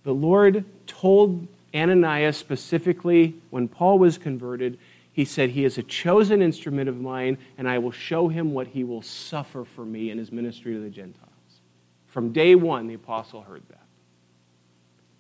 The 0.06 0.14
Lord 0.14 0.64
told 0.88 1.50
Ananias 1.76 2.38
specifically 2.38 3.36
when 3.50 3.68
Paul 3.68 4.00
was 4.00 4.18
converted 4.18 4.80
he 5.14 5.26
said, 5.26 5.52
He 5.52 5.66
is 5.66 5.78
a 5.78 5.84
chosen 5.84 6.42
instrument 6.42 6.88
of 6.88 7.00
mine, 7.00 7.38
and 7.58 7.68
I 7.68 7.80
will 7.80 7.92
show 7.92 8.28
him 8.28 8.54
what 8.54 8.68
he 8.68 8.84
will 8.84 9.02
suffer 9.02 9.66
for 9.66 9.86
me 9.86 10.10
in 10.10 10.18
his 10.18 10.32
ministry 10.32 10.74
to 10.74 10.80
the 10.80 10.90
Gentiles. 10.90 11.30
From 12.08 12.32
day 12.32 12.56
one, 12.56 12.88
the 12.88 12.94
apostle 12.94 13.42
heard 13.42 13.64
that. 13.70 13.86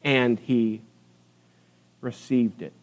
And 0.03 0.39
he 0.39 0.81
received 1.99 2.61
it. 2.61 2.73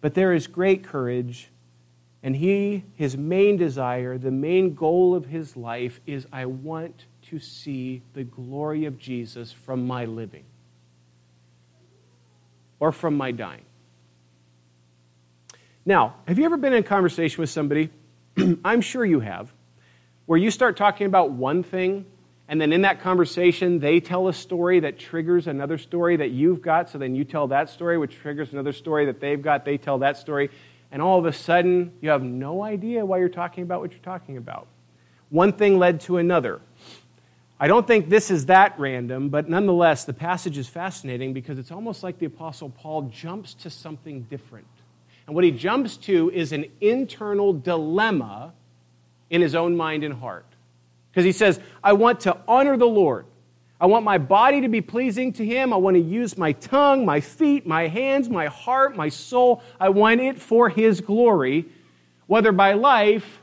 But 0.00 0.14
there 0.14 0.32
is 0.32 0.46
great 0.46 0.82
courage, 0.82 1.48
and 2.22 2.36
he, 2.36 2.84
his 2.94 3.16
main 3.16 3.56
desire, 3.56 4.18
the 4.18 4.30
main 4.30 4.74
goal 4.74 5.14
of 5.14 5.26
his 5.26 5.56
life 5.56 6.00
is 6.06 6.26
I 6.32 6.46
want 6.46 7.06
to 7.22 7.38
see 7.38 8.02
the 8.14 8.24
glory 8.24 8.84
of 8.84 8.98
Jesus 8.98 9.52
from 9.52 9.86
my 9.86 10.04
living 10.04 10.44
or 12.80 12.92
from 12.92 13.16
my 13.16 13.30
dying. 13.30 13.64
Now, 15.84 16.14
have 16.28 16.38
you 16.38 16.44
ever 16.44 16.56
been 16.56 16.72
in 16.72 16.80
a 16.80 16.86
conversation 16.86 17.40
with 17.40 17.50
somebody? 17.50 17.90
I'm 18.64 18.80
sure 18.80 19.04
you 19.04 19.20
have, 19.20 19.52
where 20.26 20.38
you 20.38 20.50
start 20.50 20.76
talking 20.76 21.06
about 21.06 21.32
one 21.32 21.62
thing 21.62 22.06
And 22.52 22.60
then 22.60 22.72
in 22.72 22.82
that 22.82 23.00
conversation, 23.00 23.78
they 23.78 23.98
tell 23.98 24.28
a 24.28 24.32
story 24.34 24.80
that 24.80 24.98
triggers 24.98 25.46
another 25.46 25.78
story 25.78 26.16
that 26.16 26.32
you've 26.32 26.60
got. 26.60 26.90
So 26.90 26.98
then 26.98 27.14
you 27.14 27.24
tell 27.24 27.46
that 27.48 27.70
story, 27.70 27.96
which 27.96 28.14
triggers 28.16 28.52
another 28.52 28.74
story 28.74 29.06
that 29.06 29.20
they've 29.20 29.40
got. 29.40 29.64
They 29.64 29.78
tell 29.78 30.00
that 30.00 30.18
story. 30.18 30.50
And 30.90 31.00
all 31.00 31.18
of 31.18 31.24
a 31.24 31.32
sudden, 31.32 31.92
you 32.02 32.10
have 32.10 32.22
no 32.22 32.62
idea 32.62 33.06
why 33.06 33.20
you're 33.20 33.30
talking 33.30 33.64
about 33.64 33.80
what 33.80 33.92
you're 33.92 34.00
talking 34.00 34.36
about. 34.36 34.66
One 35.30 35.54
thing 35.54 35.78
led 35.78 36.02
to 36.02 36.18
another. 36.18 36.60
I 37.58 37.68
don't 37.68 37.86
think 37.86 38.10
this 38.10 38.30
is 38.30 38.46
that 38.46 38.78
random, 38.78 39.30
but 39.30 39.48
nonetheless, 39.48 40.04
the 40.04 40.12
passage 40.12 40.58
is 40.58 40.68
fascinating 40.68 41.32
because 41.32 41.58
it's 41.58 41.70
almost 41.70 42.02
like 42.02 42.18
the 42.18 42.26
Apostle 42.26 42.68
Paul 42.68 43.02
jumps 43.02 43.54
to 43.54 43.70
something 43.70 44.24
different. 44.24 44.66
And 45.26 45.34
what 45.34 45.44
he 45.44 45.50
jumps 45.50 45.96
to 45.98 46.30
is 46.30 46.52
an 46.52 46.66
internal 46.80 47.52
dilemma 47.52 48.52
in 49.30 49.40
his 49.40 49.54
own 49.54 49.76
mind 49.76 50.04
and 50.04 50.14
heart. 50.14 50.46
Because 51.10 51.24
he 51.24 51.32
says, 51.32 51.60
I 51.82 51.92
want 51.92 52.20
to 52.20 52.36
honor 52.48 52.76
the 52.76 52.86
Lord. 52.86 53.26
I 53.80 53.86
want 53.86 54.04
my 54.04 54.18
body 54.18 54.60
to 54.60 54.68
be 54.68 54.80
pleasing 54.80 55.32
to 55.34 55.44
him. 55.44 55.72
I 55.72 55.76
want 55.76 55.96
to 55.96 56.02
use 56.02 56.38
my 56.38 56.52
tongue, 56.52 57.04
my 57.04 57.20
feet, 57.20 57.66
my 57.66 57.88
hands, 57.88 58.28
my 58.28 58.46
heart, 58.46 58.96
my 58.96 59.08
soul. 59.08 59.62
I 59.80 59.88
want 59.88 60.20
it 60.20 60.40
for 60.40 60.68
his 60.68 61.00
glory, 61.00 61.66
whether 62.26 62.52
by 62.52 62.74
life 62.74 63.40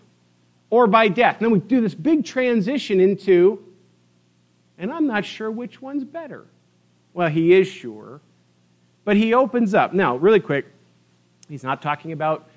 or 0.70 0.88
by 0.88 1.10
death. 1.10 1.38
And 1.38 1.46
then 1.46 1.52
we 1.52 1.60
do 1.60 1.82
this 1.82 1.94
big 1.94 2.24
transition 2.24 3.00
into, 3.00 3.64
and 4.78 4.94
I'm 4.94 5.08
not 5.08 5.26
sure 5.26 5.52
which 5.52 5.82
one's 5.82 6.06
better. 6.06 6.46
Well, 7.14 7.30
he 7.30 7.54
is 7.54 7.68
sure, 7.68 8.22
but 9.04 9.18
he 9.18 9.34
opens 9.34 9.74
up. 9.74 9.94
Now, 9.94 10.16
really 10.16 10.40
quick, 10.40 10.68
he's 11.50 11.64
not 11.64 11.82
talking 11.82 12.12
about 12.12 12.48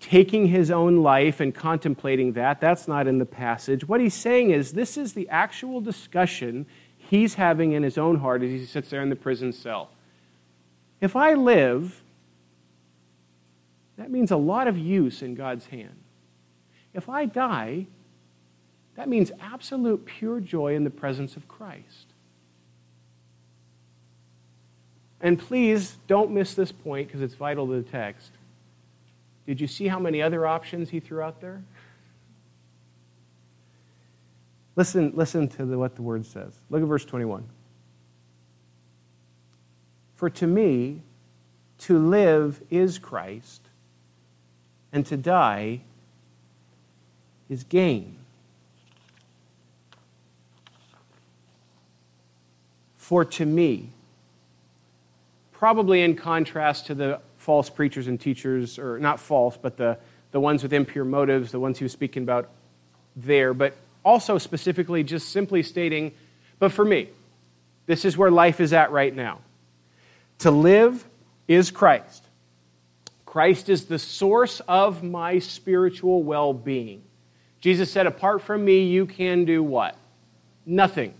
taking 0.00 0.46
his 0.46 0.70
own 0.70 1.02
life 1.02 1.40
and 1.40 1.54
contemplating 1.54 2.32
that. 2.32 2.60
That's 2.60 2.86
not 2.86 3.06
in 3.06 3.18
the 3.18 3.26
passage. 3.26 3.86
What 3.86 4.00
he's 4.00 4.14
saying 4.14 4.50
is 4.50 4.72
this 4.72 4.96
is 4.96 5.12
the 5.12 5.28
actual 5.28 5.80
discussion 5.80 6.66
he's 6.96 7.34
having 7.34 7.72
in 7.72 7.82
his 7.82 7.98
own 7.98 8.18
heart 8.18 8.42
as 8.42 8.50
he 8.50 8.64
sits 8.64 8.90
there 8.90 9.02
in 9.02 9.08
the 9.08 9.16
prison 9.16 9.52
cell. 9.52 9.90
If 11.00 11.16
I 11.16 11.34
live, 11.34 12.02
that 13.96 14.10
means 14.10 14.30
a 14.30 14.36
lot 14.36 14.68
of 14.68 14.78
use 14.78 15.22
in 15.22 15.34
God's 15.34 15.66
hand. 15.66 15.96
If 16.94 17.08
I 17.08 17.26
die, 17.26 17.86
that 18.94 19.08
means 19.08 19.30
absolute 19.40 20.04
pure 20.06 20.40
joy 20.40 20.74
in 20.74 20.84
the 20.84 20.90
presence 20.90 21.36
of 21.36 21.48
Christ. 21.48 22.06
And 25.20 25.38
please 25.38 25.96
don't 26.06 26.30
miss 26.30 26.54
this 26.54 26.70
point 26.70 27.08
because 27.08 27.22
it's 27.22 27.34
vital 27.34 27.66
to 27.66 27.82
the 27.82 27.82
text. 27.82 28.32
Did 29.48 29.62
you 29.62 29.66
see 29.66 29.88
how 29.88 29.98
many 29.98 30.20
other 30.20 30.46
options 30.46 30.90
he 30.90 31.00
threw 31.00 31.22
out 31.22 31.40
there? 31.40 31.62
Listen, 34.76 35.10
listen 35.14 35.48
to 35.48 35.64
the, 35.64 35.78
what 35.78 35.96
the 35.96 36.02
word 36.02 36.26
says. 36.26 36.60
Look 36.68 36.82
at 36.82 36.86
verse 36.86 37.06
21. 37.06 37.48
For 40.16 40.28
to 40.28 40.46
me, 40.46 41.00
to 41.78 41.98
live 41.98 42.60
is 42.68 42.98
Christ, 42.98 43.62
and 44.92 45.06
to 45.06 45.16
die 45.16 45.80
is 47.48 47.64
gain. 47.64 48.18
For 52.98 53.24
to 53.24 53.46
me, 53.46 53.92
probably 55.52 56.02
in 56.02 56.16
contrast 56.16 56.84
to 56.88 56.94
the 56.94 57.20
false 57.38 57.70
preachers 57.70 58.06
and 58.06 58.20
teachers, 58.20 58.78
or 58.78 58.98
not 58.98 59.18
false, 59.18 59.56
but 59.56 59.76
the, 59.76 59.98
the 60.32 60.40
ones 60.40 60.62
with 60.62 60.72
impure 60.72 61.04
motives, 61.04 61.50
the 61.50 61.60
ones 61.60 61.78
he 61.78 61.84
was 61.84 61.92
speaking 61.92 62.22
about 62.22 62.50
there, 63.16 63.54
but 63.54 63.74
also 64.04 64.38
specifically 64.38 65.02
just 65.02 65.30
simply 65.30 65.62
stating, 65.62 66.12
but 66.58 66.72
for 66.72 66.84
me, 66.84 67.08
this 67.86 68.04
is 68.04 68.16
where 68.16 68.30
life 68.30 68.60
is 68.60 68.72
at 68.72 68.90
right 68.90 69.14
now. 69.14 69.40
To 70.40 70.50
live 70.50 71.04
is 71.46 71.70
Christ. 71.70 72.24
Christ 73.24 73.68
is 73.68 73.86
the 73.86 73.98
source 73.98 74.60
of 74.60 75.02
my 75.02 75.38
spiritual 75.38 76.22
well 76.22 76.52
being. 76.52 77.02
Jesus 77.60 77.90
said, 77.90 78.06
apart 78.06 78.42
from 78.42 78.64
me, 78.64 78.84
you 78.84 79.06
can 79.06 79.44
do 79.44 79.62
what? 79.62 79.96
Nothing. 80.64 81.14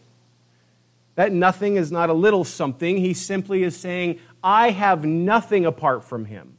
That 1.16 1.32
nothing 1.32 1.76
is 1.76 1.90
not 1.90 2.10
a 2.10 2.12
little 2.12 2.44
something. 2.44 2.96
He 2.96 3.12
simply 3.12 3.64
is 3.64 3.76
saying, 3.76 4.20
I 4.42 4.70
have 4.70 5.04
nothing 5.04 5.66
apart 5.66 6.04
from 6.04 6.26
him. 6.26 6.56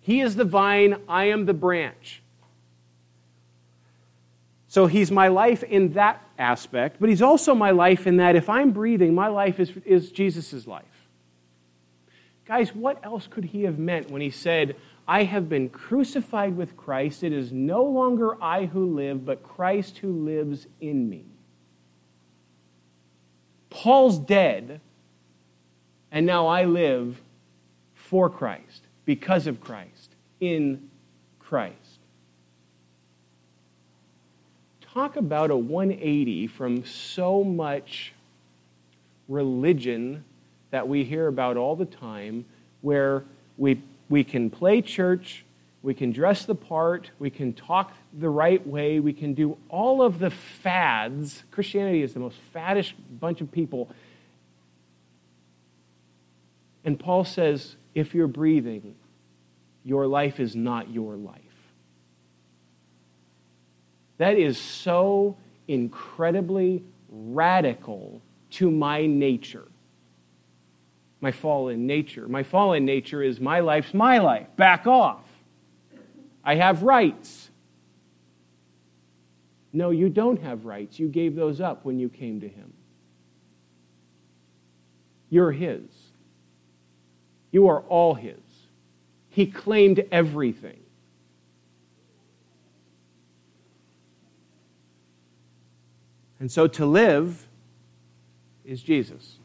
He 0.00 0.20
is 0.20 0.36
the 0.36 0.44
vine, 0.44 0.96
I 1.08 1.24
am 1.26 1.46
the 1.46 1.54
branch. 1.54 2.22
So 4.68 4.86
he's 4.86 5.10
my 5.10 5.28
life 5.28 5.62
in 5.62 5.94
that 5.94 6.22
aspect, 6.38 6.96
but 7.00 7.08
he's 7.08 7.22
also 7.22 7.54
my 7.54 7.70
life 7.70 8.06
in 8.06 8.18
that 8.18 8.36
if 8.36 8.48
I'm 8.48 8.70
breathing, 8.70 9.14
my 9.14 9.28
life 9.28 9.58
is, 9.58 9.72
is 9.84 10.12
Jesus' 10.12 10.66
life. 10.66 10.84
Guys, 12.44 12.74
what 12.74 13.04
else 13.04 13.26
could 13.26 13.44
he 13.46 13.62
have 13.64 13.78
meant 13.78 14.10
when 14.10 14.20
he 14.20 14.30
said, 14.30 14.76
I 15.08 15.24
have 15.24 15.48
been 15.48 15.70
crucified 15.70 16.54
with 16.54 16.76
Christ. 16.76 17.24
It 17.24 17.32
is 17.32 17.50
no 17.50 17.82
longer 17.82 18.42
I 18.42 18.66
who 18.66 18.94
live, 18.94 19.24
but 19.24 19.42
Christ 19.42 19.98
who 19.98 20.12
lives 20.12 20.66
in 20.82 21.08
me. 21.08 21.24
Paul's 23.70 24.18
dead, 24.18 24.82
and 26.10 26.26
now 26.26 26.46
I 26.46 26.64
live 26.64 27.20
for 27.94 28.30
Christ, 28.30 28.82
because 29.04 29.46
of 29.46 29.60
Christ, 29.60 30.10
in 30.40 30.88
Christ. 31.38 31.74
Talk 34.80 35.16
about 35.16 35.50
a 35.50 35.56
180 35.56 36.46
from 36.46 36.84
so 36.84 37.44
much 37.44 38.12
religion 39.28 40.24
that 40.70 40.88
we 40.88 41.04
hear 41.04 41.28
about 41.28 41.56
all 41.56 41.76
the 41.76 41.84
time, 41.84 42.44
where 42.80 43.24
we, 43.56 43.82
we 44.08 44.24
can 44.24 44.50
play 44.50 44.82
church, 44.82 45.44
we 45.82 45.94
can 45.94 46.10
dress 46.10 46.44
the 46.44 46.54
part, 46.54 47.10
we 47.18 47.30
can 47.30 47.52
talk 47.52 47.94
the 48.12 48.28
right 48.28 48.66
way, 48.66 49.00
we 49.00 49.12
can 49.12 49.34
do 49.34 49.56
all 49.68 50.02
of 50.02 50.18
the 50.18 50.30
fads. 50.30 51.44
Christianity 51.50 52.02
is 52.02 52.14
the 52.14 52.20
most 52.20 52.36
faddish 52.54 52.92
bunch 53.20 53.40
of 53.40 53.52
people. 53.52 53.88
And 56.88 56.98
Paul 56.98 57.24
says, 57.24 57.76
if 57.94 58.14
you're 58.14 58.26
breathing, 58.26 58.94
your 59.84 60.06
life 60.06 60.40
is 60.40 60.56
not 60.56 60.90
your 60.90 61.16
life. 61.16 61.42
That 64.16 64.38
is 64.38 64.56
so 64.56 65.36
incredibly 65.68 66.82
radical 67.10 68.22
to 68.52 68.70
my 68.70 69.04
nature. 69.04 69.68
My 71.20 71.30
fallen 71.30 71.86
nature. 71.86 72.26
My 72.26 72.42
fallen 72.42 72.86
nature 72.86 73.22
is 73.22 73.38
my 73.38 73.60
life's 73.60 73.92
my 73.92 74.16
life. 74.16 74.46
Back 74.56 74.86
off. 74.86 75.26
I 76.42 76.54
have 76.54 76.84
rights. 76.84 77.50
No, 79.74 79.90
you 79.90 80.08
don't 80.08 80.40
have 80.40 80.64
rights. 80.64 80.98
You 80.98 81.08
gave 81.08 81.36
those 81.36 81.60
up 81.60 81.84
when 81.84 81.98
you 81.98 82.08
came 82.08 82.40
to 82.40 82.48
Him. 82.48 82.72
You're 85.28 85.52
His. 85.52 86.07
You 87.50 87.68
are 87.68 87.80
all 87.82 88.14
His. 88.14 88.36
He 89.30 89.46
claimed 89.46 90.04
everything. 90.10 90.80
And 96.40 96.50
so 96.50 96.66
to 96.68 96.86
live 96.86 97.48
is 98.64 98.82
Jesus. 98.82 99.38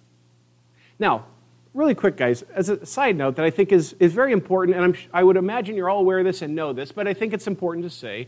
Now, 1.00 1.26
really 1.74 1.96
quick, 1.96 2.18
guys, 2.18 2.44
as 2.54 2.70
a 2.70 2.86
side 2.86 3.16
note 3.16 3.36
that 3.38 3.46
I 3.46 3.50
think 3.50 3.72
is, 3.72 3.96
is 4.00 4.13
very 4.13 4.32
important, 4.32 4.78
and 4.78 4.86
I'm, 4.86 4.96
I 5.12 5.24
would 5.24 5.38
imagine 5.38 5.76
you're 5.76 5.89
all 5.89 6.00
aware 6.00 6.20
of 6.20 6.26
this 6.26 6.42
and 6.42 6.56
know 6.56 6.72
this, 6.74 6.92
but 6.92 7.08
I 7.08 7.13
think 7.13 7.34
it's 7.34 7.48
important 7.48 7.84
to 7.86 7.89
say. 7.89 8.28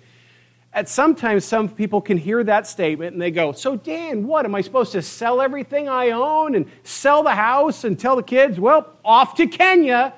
At 0.76 0.90
sometimes, 0.90 1.46
some 1.46 1.70
people 1.70 2.02
can 2.02 2.18
hear 2.18 2.44
that 2.44 2.68
statement 2.68 3.14
and 3.14 3.22
they 3.22 3.32
go, 3.32 3.54
So, 3.54 3.78
Dan, 3.78 4.28
what? 4.28 4.44
Am 4.44 4.54
I 4.54 4.60
supposed 4.60 4.92
to 4.92 5.02
sell 5.02 5.40
everything 5.40 5.88
I 5.88 6.12
own 6.12 6.54
and 6.54 6.70
sell 6.84 7.24
the 7.24 7.34
house 7.34 7.86
and 7.86 7.98
tell 7.98 8.18
the 8.18 8.24
kids, 8.24 8.60
well, 8.60 8.92
off 9.04 9.36
to 9.36 9.48
Kenya? 9.48 10.14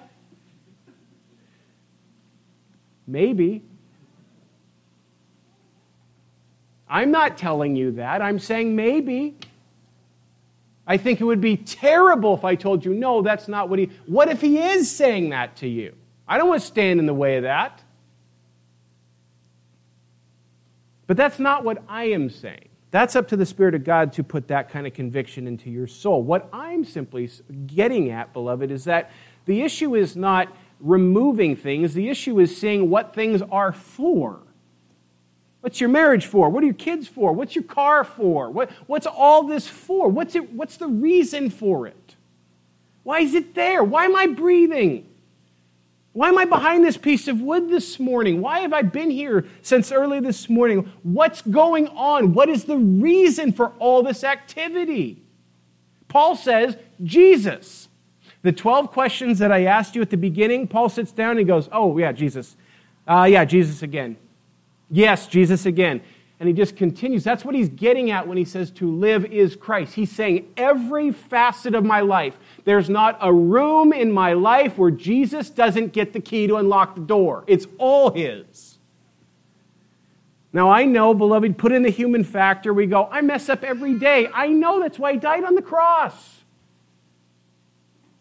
Maybe. 3.06 3.63
I'm 6.89 7.12
not 7.12 7.38
telling 7.38 7.76
you 7.76 7.91
that. 7.91 8.24
I'm 8.24 8.39
saying 8.39 8.76
maybe. 8.76 9.38
I 10.88 10.98
think 10.98 11.22
it 11.22 11.26
would 11.26 11.41
be 11.41 11.58
terrible 11.58 12.34
if 12.34 12.43
I 12.43 12.56
told 12.56 12.84
you, 12.84 12.96
no, 12.96 13.22
that's 13.22 13.48
not 13.48 13.70
what 13.70 13.78
he. 13.78 13.91
What 14.08 14.28
if 14.28 14.41
he 14.41 14.58
is 14.58 14.89
saying 14.89 15.30
that 15.30 15.58
to 15.58 15.67
you? 15.67 15.93
I 16.28 16.39
don't 16.39 16.50
want 16.50 16.62
to 16.62 16.67
stand 16.67 17.00
in 17.00 17.06
the 17.06 17.13
way 17.13 17.38
of 17.38 17.43
that. 17.43 17.84
But 21.08 21.17
that's 21.17 21.39
not 21.39 21.63
what 21.63 21.82
I 21.88 22.06
am 22.06 22.30
saying. 22.30 22.67
That's 22.91 23.15
up 23.15 23.28
to 23.30 23.38
the 23.38 23.46
Spirit 23.46 23.76
of 23.76 23.84
God 23.84 24.13
to 24.13 24.24
put 24.24 24.48
that 24.50 24.70
kind 24.70 24.88
of 24.88 24.93
conviction 24.93 25.48
into 25.48 25.70
your 25.70 25.88
soul. 25.88 26.24
What 26.24 26.48
I'm 26.54 26.86
simply 26.86 27.30
getting 27.65 28.12
at, 28.12 28.34
beloved, 28.34 28.72
is 28.72 28.86
that 28.86 29.12
the 29.46 29.62
issue 29.62 29.96
is 29.96 30.15
not 30.15 30.50
removing 30.80 31.56
things, 31.56 31.93
the 31.93 32.10
issue 32.10 32.39
is 32.39 32.56
seeing 32.56 32.89
what 32.89 33.15
things 33.15 33.41
are 33.52 33.72
for. 33.72 34.39
What's 35.62 35.82
your 35.82 35.89
marriage 35.89 36.28
for? 36.28 36.50
What 36.50 36.63
are 36.63 36.67
your 36.67 36.76
kids 36.76 37.08
for? 37.08 37.34
What's 37.34 37.56
your 37.56 37.63
car 37.63 38.04
for? 38.04 38.50
What, 38.50 38.72
what's 38.86 39.08
all 39.08 39.43
this 39.43 39.67
for? 39.67 40.08
What's, 40.08 40.36
it, 40.36 40.54
what's 40.54 40.78
the 40.78 40.88
reason 40.88 41.50
for 41.50 41.88
it? 41.88 42.15
Why 43.04 43.20
is 43.20 43.34
it 43.34 43.56
there? 43.56 43.84
Why 43.84 44.06
am 44.06 44.15
I 44.15 44.28
breathing? 44.28 45.08
Why 46.17 46.30
am 46.30 46.38
I 46.39 46.45
behind 46.45 46.84
this 46.84 46.97
piece 46.97 47.27
of 47.27 47.41
wood 47.41 47.69
this 47.69 47.99
morning? 47.99 48.41
Why 48.41 48.62
have 48.62 48.73
I 48.73 48.82
been 48.82 49.12
here 49.12 49.45
since 49.62 49.91
early 49.91 50.19
this 50.19 50.49
morning? 50.49 50.91
What's 51.03 51.43
going 51.43 51.89
on? 51.89 52.34
What 52.34 52.49
is 52.49 52.63
the 52.63 52.75
reason 52.75 53.53
for 53.53 53.73
all 53.77 54.01
this 54.01 54.23
activity? 54.23 55.21
Paul 56.08 56.36
says, 56.36 56.75
Jesus. 57.03 57.88
The 58.41 58.51
12 58.51 58.89
questions 58.89 59.38
that 59.38 59.51
I 59.51 59.65
asked 59.65 59.95
you 59.95 60.01
at 60.01 60.10
the 60.10 60.17
beginning, 60.17 60.67
Paul 60.67 60.89
sits 60.89 61.12
down 61.12 61.38
and 61.38 61.45
goes, 61.45 61.69
Oh, 61.71 61.95
yeah, 61.99 62.12
Jesus. 62.13 62.58
Uh, 63.08 63.27
yeah, 63.30 63.45
Jesus 63.45 63.84
again. 63.84 64.17
Yes, 64.89 65.27
Jesus 65.27 65.67
again. 65.67 66.01
And 66.39 66.47
he 66.47 66.54
just 66.54 66.76
continues. 66.76 67.23
That's 67.23 67.43
what 67.43 67.56
he's 67.56 67.69
getting 67.69 68.12
at 68.12 68.28
when 68.28 68.38
he 68.38 68.45
says 68.45 68.69
to 68.71 68.91
live 68.91 69.26
is 69.26 69.56
Christ. 69.56 69.95
He's 69.95 70.12
saying 70.12 70.47
every 70.56 71.12
facet 71.12 71.73
of 71.73 71.84
my 71.84 72.02
life, 72.02 72.38
there's 72.63 72.89
not 72.89 73.17
a 73.21 73.34
room 73.34 73.91
in 73.91 74.12
my 74.12 74.34
life 74.34 74.78
where 74.78 74.91
Jesus 74.91 75.50
doesn't 75.50 75.93
get 75.93 76.13
the 76.13 76.19
key 76.19 76.45
to 76.45 76.58
unlock 76.58 76.93
the 76.93 77.02
door. 77.02 77.43
It's 77.47 77.65
all 77.80 78.12
his. 78.12 78.78
Now, 80.54 80.69
I 80.69 80.86
know, 80.86 81.13
beloved, 81.13 81.58
put 81.58 81.71
in 81.71 81.84
the 81.84 81.89
human 81.89 82.23
factor, 82.23 82.73
we 82.73 82.86
go, 82.86 83.08
I 83.12 83.21
mess 83.21 83.50
up 83.50 83.63
every 83.63 83.95
day. 83.95 84.28
I 84.34 84.47
know 84.47 84.80
that's 84.80 84.97
why 84.97 85.13
he 85.13 85.19
died 85.19 85.43
on 85.43 85.56
the 85.56 85.62
cross. 85.62 86.41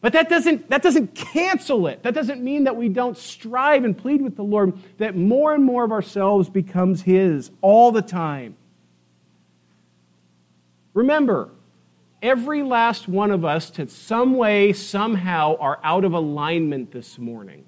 But 0.06 0.12
that 0.12 0.28
doesn't, 0.28 0.70
that 0.70 0.82
doesn't 0.82 1.16
cancel 1.16 1.88
it. 1.88 2.04
That 2.04 2.14
doesn't 2.14 2.40
mean 2.40 2.62
that 2.62 2.76
we 2.76 2.88
don't 2.88 3.18
strive 3.18 3.82
and 3.82 3.98
plead 3.98 4.22
with 4.22 4.36
the 4.36 4.44
Lord 4.44 4.78
that 4.98 5.16
more 5.16 5.52
and 5.52 5.64
more 5.64 5.82
of 5.82 5.90
ourselves 5.90 6.48
becomes 6.48 7.02
His 7.02 7.50
all 7.60 7.90
the 7.90 8.02
time. 8.02 8.54
Remember, 10.94 11.50
every 12.22 12.62
last 12.62 13.08
one 13.08 13.32
of 13.32 13.44
us, 13.44 13.68
to 13.70 13.88
some 13.88 14.36
way, 14.36 14.72
somehow, 14.72 15.56
are 15.56 15.80
out 15.82 16.04
of 16.04 16.12
alignment 16.12 16.92
this 16.92 17.18
morning. 17.18 17.64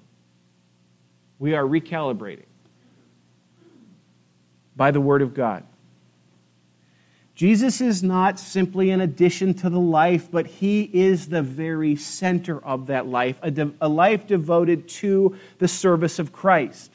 We 1.39 1.55
are 1.55 1.65
recalibrating 1.65 2.45
by 4.77 4.91
the 4.91 5.01
Word 5.01 5.23
of 5.23 5.33
God. 5.33 5.65
Jesus 7.39 7.79
is 7.79 8.03
not 8.03 8.37
simply 8.37 8.89
an 8.89 8.99
addition 8.99 9.53
to 9.53 9.69
the 9.69 9.79
life, 9.79 10.29
but 10.29 10.45
he 10.45 10.81
is 10.81 11.29
the 11.29 11.41
very 11.41 11.95
center 11.95 12.61
of 12.65 12.87
that 12.87 13.07
life, 13.07 13.37
a, 13.41 13.49
de- 13.49 13.71
a, 13.79 13.87
life 13.87 14.27
devoted 14.27 14.89
to 14.89 15.37
the 15.57 15.67
service 15.69 16.19
of 16.19 16.33
Christ. 16.33 16.91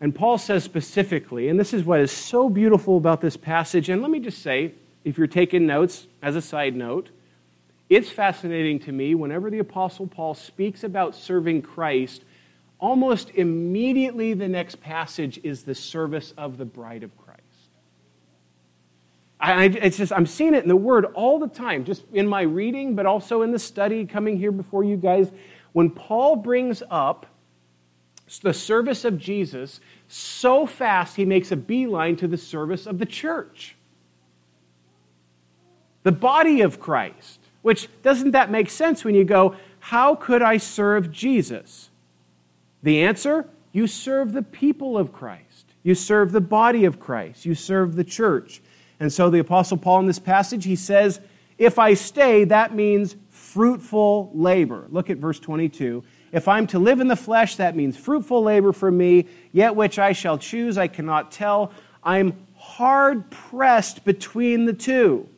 And 0.00 0.12
Paul 0.12 0.38
says 0.38 0.64
specifically, 0.64 1.48
and 1.48 1.60
this 1.60 1.72
is 1.72 1.84
what 1.84 2.00
is 2.00 2.10
so 2.10 2.48
beautiful 2.48 2.96
about 2.96 3.20
this 3.20 3.36
passage, 3.36 3.88
and 3.88 4.02
let 4.02 4.10
me 4.10 4.18
just 4.18 4.42
say, 4.42 4.74
if 5.04 5.16
you're 5.16 5.28
taking 5.28 5.68
notes, 5.68 6.08
as 6.20 6.34
a 6.34 6.42
side 6.42 6.74
note, 6.74 7.10
it's 7.88 8.10
fascinating 8.10 8.80
to 8.80 8.90
me 8.90 9.14
whenever 9.14 9.50
the 9.50 9.60
Apostle 9.60 10.08
Paul 10.08 10.34
speaks 10.34 10.82
about 10.82 11.14
serving 11.14 11.62
Christ, 11.62 12.24
almost 12.80 13.30
immediately 13.30 14.34
the 14.34 14.48
next 14.48 14.80
passage 14.80 15.38
is 15.44 15.62
the 15.62 15.76
service 15.76 16.34
of 16.36 16.58
the 16.58 16.64
bride 16.64 17.04
of 17.04 17.16
Christ. 17.18 17.31
I, 19.42 19.64
it's 19.64 19.96
just, 19.96 20.12
I'm 20.12 20.24
seeing 20.24 20.54
it 20.54 20.62
in 20.62 20.68
the 20.68 20.76
Word 20.76 21.04
all 21.14 21.40
the 21.40 21.48
time, 21.48 21.84
just 21.84 22.04
in 22.12 22.28
my 22.28 22.42
reading, 22.42 22.94
but 22.94 23.06
also 23.06 23.42
in 23.42 23.50
the 23.50 23.58
study 23.58 24.06
coming 24.06 24.38
here 24.38 24.52
before 24.52 24.84
you 24.84 24.96
guys. 24.96 25.32
When 25.72 25.90
Paul 25.90 26.36
brings 26.36 26.80
up 26.88 27.26
the 28.42 28.54
service 28.54 29.04
of 29.04 29.18
Jesus, 29.18 29.80
so 30.06 30.64
fast 30.64 31.16
he 31.16 31.24
makes 31.24 31.50
a 31.50 31.56
beeline 31.56 32.14
to 32.16 32.28
the 32.28 32.36
service 32.36 32.86
of 32.86 32.98
the 32.98 33.06
church, 33.06 33.74
the 36.04 36.12
body 36.12 36.60
of 36.60 36.78
Christ. 36.78 37.40
Which 37.62 37.88
doesn't 38.02 38.32
that 38.32 38.50
make 38.50 38.70
sense 38.70 39.04
when 39.04 39.14
you 39.14 39.24
go, 39.24 39.56
How 39.80 40.14
could 40.14 40.42
I 40.42 40.56
serve 40.56 41.10
Jesus? 41.10 41.90
The 42.84 43.02
answer 43.02 43.48
you 43.72 43.88
serve 43.88 44.32
the 44.32 44.42
people 44.42 44.96
of 44.96 45.12
Christ, 45.12 45.66
you 45.82 45.96
serve 45.96 46.30
the 46.30 46.40
body 46.40 46.84
of 46.84 47.00
Christ, 47.00 47.44
you 47.44 47.56
serve 47.56 47.96
the 47.96 48.04
church. 48.04 48.62
And 49.02 49.12
so 49.12 49.30
the 49.30 49.40
Apostle 49.40 49.78
Paul 49.78 49.98
in 49.98 50.06
this 50.06 50.20
passage, 50.20 50.64
he 50.64 50.76
says, 50.76 51.20
If 51.58 51.76
I 51.76 51.94
stay, 51.94 52.44
that 52.44 52.72
means 52.72 53.16
fruitful 53.30 54.30
labor. 54.32 54.86
Look 54.90 55.10
at 55.10 55.16
verse 55.16 55.40
22. 55.40 56.04
If 56.30 56.46
I'm 56.46 56.68
to 56.68 56.78
live 56.78 57.00
in 57.00 57.08
the 57.08 57.16
flesh, 57.16 57.56
that 57.56 57.74
means 57.74 57.96
fruitful 57.96 58.44
labor 58.44 58.72
for 58.72 58.92
me, 58.92 59.26
yet 59.50 59.74
which 59.74 59.98
I 59.98 60.12
shall 60.12 60.38
choose, 60.38 60.78
I 60.78 60.86
cannot 60.86 61.32
tell. 61.32 61.72
I'm 62.04 62.46
hard 62.54 63.28
pressed 63.28 64.04
between 64.04 64.66
the 64.66 64.72
two. 64.72 65.28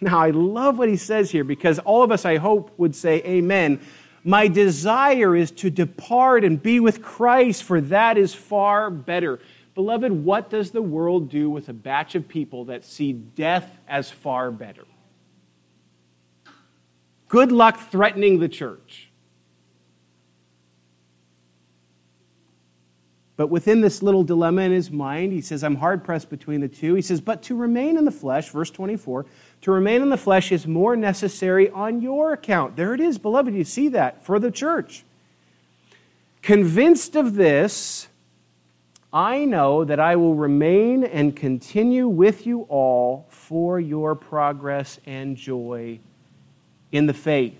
Now, 0.00 0.18
I 0.18 0.30
love 0.30 0.78
what 0.78 0.88
he 0.88 0.96
says 0.96 1.30
here 1.30 1.44
because 1.44 1.78
all 1.78 2.02
of 2.02 2.10
us, 2.10 2.24
I 2.24 2.38
hope, 2.38 2.76
would 2.76 2.96
say 2.96 3.22
amen. 3.22 3.80
My 4.24 4.48
desire 4.48 5.36
is 5.36 5.52
to 5.52 5.70
depart 5.70 6.42
and 6.42 6.60
be 6.60 6.80
with 6.80 7.02
Christ, 7.02 7.62
for 7.62 7.80
that 7.82 8.18
is 8.18 8.34
far 8.34 8.90
better. 8.90 9.38
Beloved, 9.74 10.12
what 10.12 10.50
does 10.50 10.70
the 10.70 10.82
world 10.82 11.30
do 11.30 11.48
with 11.48 11.68
a 11.68 11.72
batch 11.72 12.14
of 12.14 12.28
people 12.28 12.66
that 12.66 12.84
see 12.84 13.12
death 13.12 13.78
as 13.88 14.10
far 14.10 14.50
better? 14.50 14.84
Good 17.28 17.50
luck 17.50 17.90
threatening 17.90 18.40
the 18.40 18.48
church. 18.48 19.08
But 23.36 23.46
within 23.48 23.80
this 23.80 24.02
little 24.02 24.22
dilemma 24.22 24.62
in 24.62 24.72
his 24.72 24.90
mind, 24.90 25.32
he 25.32 25.40
says, 25.40 25.64
I'm 25.64 25.76
hard 25.76 26.04
pressed 26.04 26.28
between 26.28 26.60
the 26.60 26.68
two. 26.68 26.94
He 26.94 27.02
says, 27.02 27.20
But 27.20 27.42
to 27.44 27.56
remain 27.56 27.96
in 27.96 28.04
the 28.04 28.10
flesh, 28.10 28.50
verse 28.50 28.70
24, 28.70 29.24
to 29.62 29.72
remain 29.72 30.02
in 30.02 30.10
the 30.10 30.18
flesh 30.18 30.52
is 30.52 30.66
more 30.66 30.94
necessary 30.94 31.70
on 31.70 32.02
your 32.02 32.34
account. 32.34 32.76
There 32.76 32.92
it 32.92 33.00
is, 33.00 33.16
beloved. 33.16 33.54
You 33.54 33.64
see 33.64 33.88
that 33.88 34.24
for 34.24 34.38
the 34.38 34.50
church. 34.50 35.04
Convinced 36.42 37.16
of 37.16 37.34
this, 37.34 38.08
I 39.12 39.44
know 39.44 39.84
that 39.84 40.00
I 40.00 40.16
will 40.16 40.34
remain 40.34 41.04
and 41.04 41.36
continue 41.36 42.08
with 42.08 42.46
you 42.46 42.62
all 42.62 43.26
for 43.28 43.78
your 43.78 44.14
progress 44.14 44.98
and 45.04 45.36
joy 45.36 46.00
in 46.92 47.06
the 47.06 47.12
faith. 47.12 47.58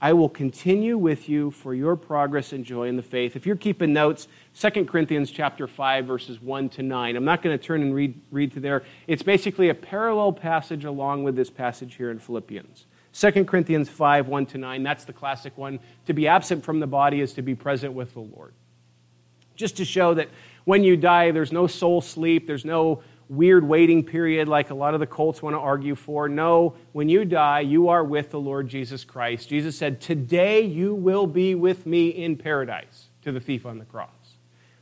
I 0.00 0.14
will 0.14 0.30
continue 0.30 0.96
with 0.96 1.28
you 1.28 1.50
for 1.50 1.74
your 1.74 1.96
progress 1.96 2.52
and 2.52 2.64
joy 2.64 2.88
in 2.88 2.96
the 2.96 3.02
faith. 3.02 3.36
If 3.36 3.46
you're 3.46 3.56
keeping 3.56 3.92
notes, 3.92 4.28
2 4.58 4.86
Corinthians 4.86 5.30
chapter 5.30 5.66
5 5.66 6.06
verses 6.06 6.40
1 6.40 6.70
to 6.70 6.82
9. 6.82 7.16
I'm 7.16 7.24
not 7.24 7.42
going 7.42 7.58
to 7.58 7.62
turn 7.62 7.82
and 7.82 7.94
read 7.94 8.18
read 8.30 8.52
to 8.52 8.60
there. 8.60 8.82
It's 9.06 9.22
basically 9.22 9.68
a 9.68 9.74
parallel 9.74 10.32
passage 10.32 10.84
along 10.84 11.24
with 11.24 11.36
this 11.36 11.50
passage 11.50 11.96
here 11.96 12.10
in 12.10 12.18
Philippians. 12.18 12.86
2 13.12 13.44
Corinthians 13.44 13.88
5 13.90 14.28
1 14.28 14.46
to 14.46 14.58
9. 14.58 14.82
That's 14.82 15.04
the 15.04 15.12
classic 15.12 15.56
one. 15.56 15.80
To 16.06 16.14
be 16.14 16.28
absent 16.28 16.64
from 16.64 16.80
the 16.80 16.86
body 16.86 17.20
is 17.20 17.34
to 17.34 17.42
be 17.42 17.54
present 17.54 17.92
with 17.92 18.14
the 18.14 18.20
Lord 18.20 18.54
just 19.56 19.76
to 19.78 19.84
show 19.84 20.14
that 20.14 20.28
when 20.64 20.82
you 20.82 20.96
die, 20.96 21.30
there's 21.30 21.52
no 21.52 21.66
soul 21.66 22.00
sleep, 22.00 22.46
there's 22.46 22.64
no 22.64 23.02
weird 23.28 23.66
waiting 23.66 24.02
period 24.04 24.48
like 24.48 24.70
a 24.70 24.74
lot 24.74 24.94
of 24.94 25.00
the 25.00 25.06
cults 25.06 25.42
want 25.42 25.54
to 25.54 25.60
argue 25.60 25.94
for. 25.94 26.28
No, 26.28 26.74
when 26.92 27.08
you 27.08 27.24
die, 27.24 27.60
you 27.60 27.88
are 27.88 28.04
with 28.04 28.30
the 28.30 28.40
Lord 28.40 28.68
Jesus 28.68 29.04
Christ. 29.04 29.48
Jesus 29.48 29.76
said, 29.76 30.00
Today 30.00 30.62
you 30.62 30.94
will 30.94 31.26
be 31.26 31.54
with 31.54 31.86
me 31.86 32.08
in 32.08 32.36
paradise, 32.36 33.06
to 33.22 33.32
the 33.32 33.40
thief 33.40 33.66
on 33.66 33.78
the 33.78 33.84
cross. 33.84 34.10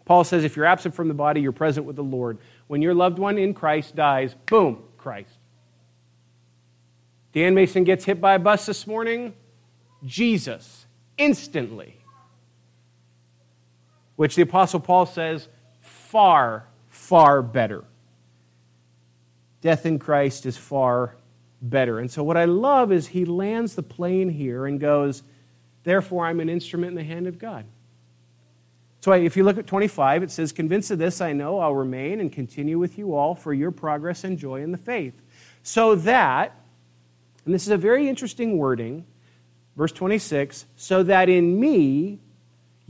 Paul 0.04 0.24
says, 0.24 0.44
If 0.44 0.56
you're 0.56 0.66
absent 0.66 0.94
from 0.94 1.08
the 1.08 1.14
body, 1.14 1.40
you're 1.40 1.52
present 1.52 1.86
with 1.86 1.96
the 1.96 2.04
Lord. 2.04 2.38
When 2.66 2.82
your 2.82 2.94
loved 2.94 3.18
one 3.18 3.38
in 3.38 3.54
Christ 3.54 3.94
dies, 3.94 4.34
boom, 4.46 4.82
Christ. 4.98 5.38
Dan 7.32 7.54
Mason 7.54 7.84
gets 7.84 8.04
hit 8.04 8.20
by 8.20 8.34
a 8.34 8.38
bus 8.38 8.66
this 8.66 8.86
morning, 8.86 9.34
Jesus, 10.04 10.86
instantly 11.16 12.01
which 14.22 14.36
the 14.36 14.42
Apostle 14.42 14.78
Paul 14.78 15.04
says 15.04 15.48
far, 15.80 16.68
far 16.88 17.42
better. 17.42 17.82
Death 19.62 19.84
in 19.84 19.98
Christ 19.98 20.46
is 20.46 20.56
far 20.56 21.16
better. 21.60 21.98
And 21.98 22.08
so, 22.08 22.22
what 22.22 22.36
I 22.36 22.44
love 22.44 22.92
is 22.92 23.08
he 23.08 23.24
lands 23.24 23.74
the 23.74 23.82
plane 23.82 24.28
here 24.28 24.64
and 24.64 24.78
goes, 24.78 25.24
Therefore, 25.82 26.24
I'm 26.24 26.38
an 26.38 26.48
instrument 26.48 26.90
in 26.90 26.94
the 26.94 27.02
hand 27.02 27.26
of 27.26 27.40
God. 27.40 27.64
So, 29.00 29.10
if 29.10 29.36
you 29.36 29.42
look 29.42 29.58
at 29.58 29.66
25, 29.66 30.22
it 30.22 30.30
says, 30.30 30.52
Convinced 30.52 30.92
of 30.92 31.00
this, 31.00 31.20
I 31.20 31.32
know 31.32 31.58
I'll 31.58 31.74
remain 31.74 32.20
and 32.20 32.30
continue 32.30 32.78
with 32.78 32.98
you 32.98 33.16
all 33.16 33.34
for 33.34 33.52
your 33.52 33.72
progress 33.72 34.22
and 34.22 34.38
joy 34.38 34.62
in 34.62 34.70
the 34.70 34.78
faith. 34.78 35.20
So 35.64 35.96
that, 35.96 36.54
and 37.44 37.52
this 37.52 37.64
is 37.64 37.70
a 37.70 37.76
very 37.76 38.08
interesting 38.08 38.56
wording, 38.56 39.04
verse 39.74 39.90
26, 39.90 40.66
so 40.76 41.02
that 41.02 41.28
in 41.28 41.58
me 41.58 42.20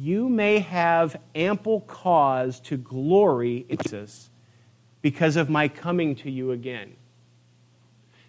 you 0.03 0.29
may 0.29 0.59
have 0.59 1.15
ample 1.37 1.83
cause 1.83 2.59
to 2.59 2.77
glory 2.77 3.65
in 3.69 3.77
Jesus 3.77 4.31
because 5.01 5.37
of 5.37 5.49
my 5.49 5.69
coming 5.69 6.17
to 6.17 6.29
you 6.29 6.51
again. 6.51 6.97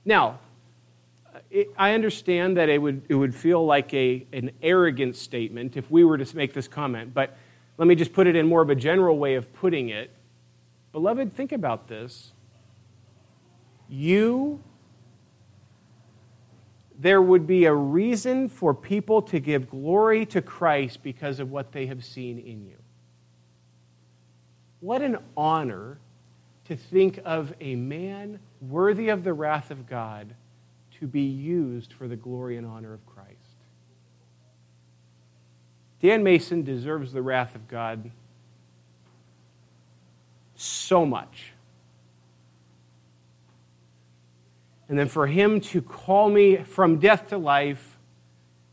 Now, 0.05 0.37
uh, 1.33 1.39
it, 1.49 1.69
I 1.75 1.95
understand 1.95 2.57
that 2.57 2.69
it 2.69 2.79
would, 2.79 3.01
it 3.09 3.15
would 3.15 3.33
feel 3.33 3.65
like 3.65 3.91
a, 3.95 4.23
an 4.31 4.51
arrogant 4.61 5.15
statement 5.15 5.75
if 5.75 5.89
we 5.89 6.03
were 6.03 6.19
to 6.19 6.37
make 6.37 6.53
this 6.53 6.67
comment, 6.67 7.11
but 7.11 7.35
Let 7.77 7.87
me 7.87 7.95
just 7.95 8.13
put 8.13 8.27
it 8.27 8.35
in 8.35 8.47
more 8.47 8.61
of 8.61 8.69
a 8.69 8.75
general 8.75 9.17
way 9.17 9.35
of 9.35 9.51
putting 9.53 9.89
it. 9.89 10.11
Beloved, 10.91 11.33
think 11.33 11.51
about 11.51 11.87
this. 11.87 12.33
You, 13.89 14.61
there 17.03 17.21
would 17.21 17.45
be 17.45 17.65
a 17.65 17.73
reason 17.73 18.47
for 18.47 18.73
people 18.73 19.21
to 19.21 19.37
give 19.37 19.69
glory 19.69 20.25
to 20.27 20.41
Christ 20.41 21.03
because 21.03 21.41
of 21.41 21.51
what 21.51 21.73
they 21.73 21.85
have 21.87 22.05
seen 22.05 22.39
in 22.39 22.65
you. 22.65 22.77
What 24.79 25.01
an 25.01 25.17
honor 25.35 25.97
to 26.65 26.77
think 26.77 27.19
of 27.25 27.53
a 27.59 27.75
man 27.75 28.39
worthy 28.61 29.09
of 29.09 29.25
the 29.25 29.33
wrath 29.33 29.69
of 29.69 29.85
God 29.85 30.33
to 30.99 31.07
be 31.07 31.23
used 31.23 31.91
for 31.91 32.07
the 32.07 32.15
glory 32.15 32.55
and 32.55 32.65
honor 32.65 32.93
of 32.93 33.05
Christ. 33.05 33.27
Dan 36.01 36.23
Mason 36.23 36.63
deserves 36.63 37.11
the 37.11 37.21
wrath 37.21 37.53
of 37.53 37.67
God 37.67 38.11
so 40.55 41.05
much. 41.05 41.52
And 44.89 44.97
then 44.97 45.07
for 45.07 45.27
him 45.27 45.61
to 45.61 45.81
call 45.81 46.29
me 46.29 46.57
from 46.57 46.99
death 46.99 47.27
to 47.29 47.37
life, 47.37 47.97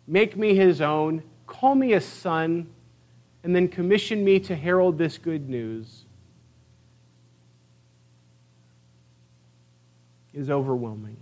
make 0.06 0.36
me 0.36 0.54
his 0.54 0.80
own, 0.80 1.22
call 1.46 1.74
me 1.74 1.92
a 1.92 2.00
son, 2.00 2.68
and 3.42 3.54
then 3.54 3.68
commission 3.68 4.24
me 4.24 4.40
to 4.40 4.54
herald 4.54 4.98
this 4.98 5.18
good 5.18 5.48
news 5.48 6.04
is 10.34 10.50
overwhelming. 10.50 11.16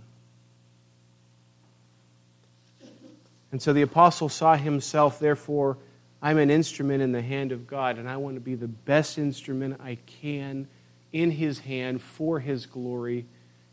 And 3.51 3.61
so 3.61 3.73
the 3.73 3.81
apostle 3.81 4.29
saw 4.29 4.55
himself, 4.55 5.19
therefore, 5.19 5.77
I'm 6.21 6.37
an 6.37 6.49
instrument 6.49 7.01
in 7.01 7.11
the 7.11 7.21
hand 7.21 7.51
of 7.51 7.65
God, 7.65 7.97
and 7.97 8.09
I 8.09 8.17
want 8.17 8.35
to 8.35 8.41
be 8.41 8.55
the 8.55 8.67
best 8.67 9.17
instrument 9.17 9.79
I 9.81 9.97
can 10.05 10.67
in 11.13 11.31
His 11.31 11.59
hand 11.59 12.01
for 12.01 12.39
His 12.39 12.65
glory, 12.65 13.25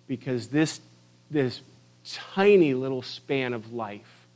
because 0.06 0.48
this, 0.48 0.80
this 1.30 1.60
tiny 2.34 2.74
little 2.74 3.02
span 3.02 3.52
of 3.52 3.72
life, 3.72 4.26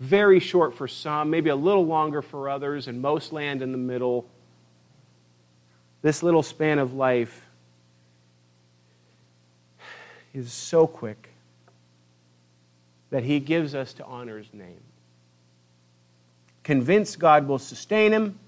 very 0.00 0.40
short 0.40 0.74
for 0.74 0.88
some, 0.88 1.30
maybe 1.30 1.50
a 1.50 1.56
little 1.56 1.86
longer 1.86 2.22
for 2.22 2.48
others, 2.48 2.88
and 2.88 3.00
most 3.00 3.32
land 3.32 3.62
in 3.62 3.72
the 3.72 3.78
middle, 3.78 4.26
this 6.02 6.22
little 6.22 6.42
span 6.42 6.78
of 6.78 6.94
life 6.94 7.46
is 10.34 10.52
so 10.52 10.86
quick 10.86 11.30
that 13.10 13.24
He 13.24 13.40
gives 13.40 13.74
us 13.74 13.92
to 13.94 14.04
honor 14.04 14.38
His 14.38 14.52
name. 14.52 14.80
Convinced 16.66 17.20
God 17.20 17.46
will 17.46 17.60
sustain 17.60 18.12
him, 18.12 18.40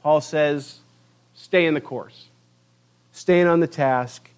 Paul 0.00 0.20
says, 0.20 0.78
stay 1.34 1.66
in 1.66 1.74
the 1.74 1.80
course, 1.80 2.28
stay 3.10 3.42
on 3.42 3.58
the 3.58 3.66
task, 3.66 4.30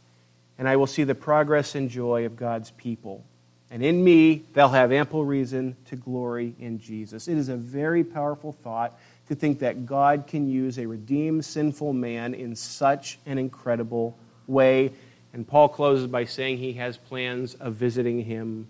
and 0.59 0.69
I 0.69 0.77
will 0.77 0.87
see 0.87 1.05
the 1.05 1.15
progress 1.15 1.75
and 1.75 1.89
joy 1.89 2.27
of 2.27 2.37
God's 2.37 2.73
people. 2.73 3.25
And 3.71 3.83
in 3.83 4.03
me, 4.03 4.45
they'll 4.55 4.69
have 4.69 4.93
ample 4.93 5.25
reason 5.25 5.77
to 5.87 5.97
glory 5.97 6.55
in 6.59 6.79
Jesus. 6.79 7.29
It 7.29 7.37
is 7.37 7.49
a 7.49 7.57
very 7.57 8.03
powerful 8.03 8.53
thought 8.53 8.99
to 9.29 9.35
think 9.35 9.61
that 9.61 9.87
God 9.87 10.27
can 10.27 10.49
use 10.49 10.79
a 10.79 10.87
redeemed, 10.87 11.45
sinful 11.45 11.93
man 11.93 12.35
in 12.35 12.57
such 12.57 13.19
an 13.27 13.39
incredible 13.39 14.17
way. 14.47 14.93
And 15.33 15.47
Paul 15.47 15.69
closes 15.69 16.07
by 16.07 16.25
saying 16.25 16.59
he 16.59 16.73
has 16.75 16.97
plans 16.97 17.55
of 17.55 17.75
visiting 17.75 18.25
him 18.25 18.67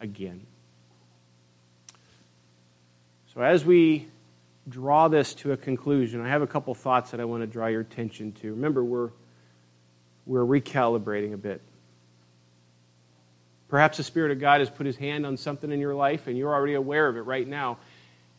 again. 0.00 0.44
So, 3.32 3.42
as 3.42 3.64
we 3.64 4.08
draw 4.68 5.08
this 5.08 5.34
to 5.34 5.52
a 5.52 5.56
conclusion, 5.56 6.20
I 6.20 6.28
have 6.28 6.42
a 6.42 6.46
couple 6.46 6.74
thoughts 6.74 7.12
that 7.12 7.20
I 7.20 7.24
want 7.24 7.42
to 7.42 7.46
draw 7.46 7.66
your 7.66 7.82
attention 7.82 8.32
to. 8.40 8.50
Remember, 8.50 8.82
we're, 8.82 9.10
we're 10.26 10.44
recalibrating 10.44 11.32
a 11.32 11.36
bit. 11.36 11.62
Perhaps 13.68 13.96
the 13.96 14.02
Spirit 14.02 14.32
of 14.32 14.40
God 14.40 14.60
has 14.60 14.70
put 14.70 14.86
his 14.86 14.96
hand 14.96 15.24
on 15.24 15.36
something 15.36 15.72
in 15.72 15.80
your 15.80 15.94
life 15.94 16.26
and 16.26 16.36
you're 16.36 16.54
already 16.54 16.74
aware 16.74 17.08
of 17.08 17.16
it 17.16 17.22
right 17.22 17.46
now. 17.46 17.78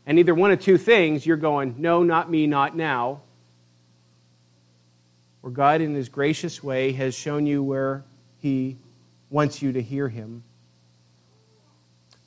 And 0.06 0.20
either 0.20 0.34
one 0.34 0.52
of 0.52 0.62
two 0.62 0.78
things, 0.78 1.26
you're 1.26 1.38
going, 1.38 1.76
no, 1.78 2.04
not 2.04 2.30
me, 2.30 2.48
not 2.48 2.76
now. 2.76 3.22
Or 5.44 5.50
God, 5.50 5.82
in 5.82 5.94
his 5.96 6.10
gracious 6.10 6.64
way, 6.64 6.94
has 6.94 7.14
shown 7.14 7.46
you 7.46 7.62
where 7.64 8.04
he 8.40 8.78
wants 9.30 9.62
you 9.62 9.74
to 9.74 9.82
hear 9.82 10.08
him. 10.08 10.44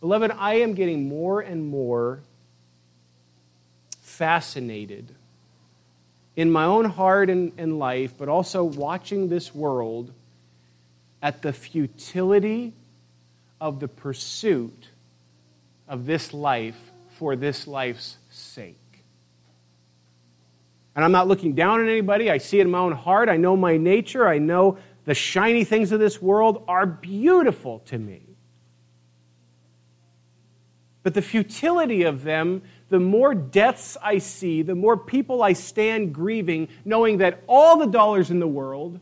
Beloved, 0.01 0.31
I 0.31 0.57
am 0.57 0.75
getting 0.75 1.09
more 1.09 1.41
and 1.41 1.67
more 1.67 2.21
fascinated 4.01 5.15
in 6.37 6.51
my 6.51 6.65
own 6.65 6.85
heart 6.85 7.29
and, 7.31 7.53
and 7.59 7.79
life, 7.79 8.15
but 8.17 8.29
also 8.29 8.65
watching 8.65 9.29
this 9.29 9.55
world 9.55 10.13
at 11.23 11.43
the 11.43 11.53
futility 11.53 12.73
of 13.61 13.81
the 13.81 13.89
pursuit 13.89 14.89
of 15.89 16.07
this 16.07 16.33
life 16.33 16.79
for 17.19 17.37
this 17.37 17.67
life's 17.67 18.17
sake. 18.31 18.77
And 20.97 21.05
I'm 21.05 21.13
not 21.13 21.29
looking 21.29 21.55
down 21.55 21.81
on 21.81 21.89
anybody. 21.89 22.31
I 22.31 22.39
see 22.39 22.59
it 22.59 22.63
in 22.63 22.71
my 22.71 22.79
own 22.79 22.93
heart. 22.93 23.29
I 23.29 23.37
know 23.37 23.57
my 23.57 23.77
nature. 23.77 24.27
I 24.27 24.39
know 24.39 24.79
the 25.05 25.15
shiny 25.15 25.65
things 25.65 25.93
of 25.93 26.01
this 26.01 26.21
world 26.21 26.65
are 26.69 26.87
beautiful 26.87 27.81
to 27.87 27.99
me. 27.99 28.23
But 31.03 31.15
the 31.15 31.23
futility 31.23 32.03
of 32.03 32.25
them 32.25 32.63
the 32.91 33.01
more 33.01 33.35
deaths 33.35 33.97
I 34.03 34.19
see, 34.19 34.63
the 34.63 34.75
more 34.75 34.97
people 34.97 35.43
I 35.43 35.55
stand 35.55 36.13
grieving, 36.13 36.69
knowing 36.85 37.19
that 37.19 37.43
all 37.47 37.79
the 37.79 37.87
dollars 37.87 38.31
in 38.31 38.41
the 38.41 38.49
world, 38.49 38.99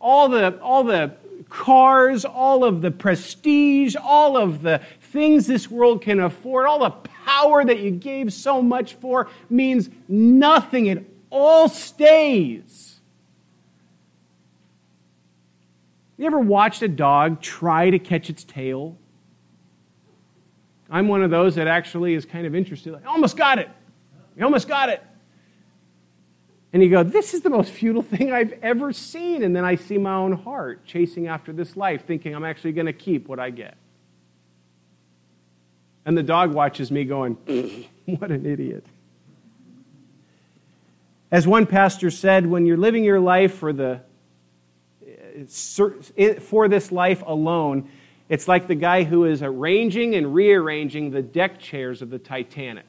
all 0.00 0.28
the, 0.28 0.58
all 0.60 0.84
the 0.84 1.16
cars, 1.48 2.24
all 2.24 2.64
of 2.64 2.80
the 2.80 2.92
prestige, 2.92 3.96
all 4.00 4.36
of 4.36 4.62
the 4.62 4.80
things 5.00 5.46
this 5.46 5.68
world 5.70 6.00
can 6.00 6.20
afford, 6.20 6.66
all 6.66 6.78
the 6.78 6.90
power 6.90 7.64
that 7.64 7.80
you 7.80 7.90
gave 7.90 8.32
so 8.32 8.62
much 8.62 8.94
for 8.94 9.28
means 9.50 9.90
nothing. 10.06 10.86
It 10.86 11.04
all 11.30 11.68
stays. 11.68 13.00
You 16.16 16.26
ever 16.26 16.38
watched 16.38 16.82
a 16.82 16.88
dog 16.88 17.40
try 17.40 17.90
to 17.90 17.98
catch 17.98 18.30
its 18.30 18.44
tail? 18.44 18.96
I'm 20.90 21.08
one 21.08 21.22
of 21.22 21.30
those 21.30 21.54
that 21.56 21.66
actually 21.66 22.14
is 22.14 22.24
kind 22.24 22.46
of 22.46 22.54
interested. 22.54 22.92
Like, 22.92 23.04
I 23.06 23.10
almost 23.10 23.36
got 23.36 23.58
it. 23.58 23.68
I 24.38 24.42
almost 24.42 24.68
got 24.68 24.88
it. 24.88 25.02
And 26.72 26.82
you 26.82 26.90
go, 26.90 27.02
this 27.02 27.34
is 27.34 27.42
the 27.42 27.50
most 27.50 27.70
futile 27.70 28.02
thing 28.16 28.32
I've 28.32 28.52
ever 28.62 28.92
seen. 28.92 29.42
And 29.42 29.54
then 29.54 29.64
I 29.64 29.74
see 29.74 29.98
my 29.98 30.14
own 30.14 30.32
heart 30.32 30.84
chasing 30.84 31.26
after 31.26 31.52
this 31.52 31.76
life, 31.76 32.06
thinking 32.06 32.34
I'm 32.34 32.44
actually 32.44 32.72
going 32.72 32.86
to 32.86 32.92
keep 32.92 33.28
what 33.28 33.38
I 33.38 33.50
get. 33.50 33.76
And 36.04 36.16
the 36.16 36.22
dog 36.22 36.52
watches 36.52 36.90
me 36.90 37.04
going, 37.04 37.34
what 38.06 38.30
an 38.30 38.46
idiot. 38.46 38.84
As 41.30 41.46
one 41.46 41.66
pastor 41.66 42.10
said, 42.10 42.46
when 42.46 42.64
you're 42.64 42.78
living 42.78 43.04
your 43.04 43.20
life 43.20 43.54
for, 43.54 43.74
the, 43.74 44.00
eh, 45.06 45.44
eh, 46.16 46.38
for 46.38 46.68
this 46.68 46.90
life 46.90 47.22
alone, 47.26 47.90
it's 48.28 48.46
like 48.46 48.68
the 48.68 48.74
guy 48.74 49.04
who 49.04 49.24
is 49.24 49.42
arranging 49.42 50.14
and 50.14 50.34
rearranging 50.34 51.10
the 51.10 51.22
deck 51.22 51.58
chairs 51.58 52.02
of 52.02 52.10
the 52.10 52.18
Titanic. 52.18 52.84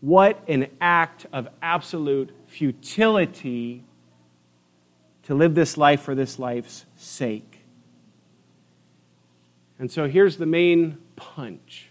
What 0.00 0.42
an 0.48 0.68
act 0.80 1.26
of 1.32 1.48
absolute 1.60 2.30
futility 2.46 3.84
to 5.24 5.34
live 5.34 5.54
this 5.54 5.76
life 5.76 6.02
for 6.02 6.14
this 6.14 6.38
life's 6.38 6.84
sake. 6.96 7.60
And 9.78 9.90
so 9.90 10.08
here's 10.08 10.36
the 10.36 10.46
main 10.46 10.98
punch 11.16 11.88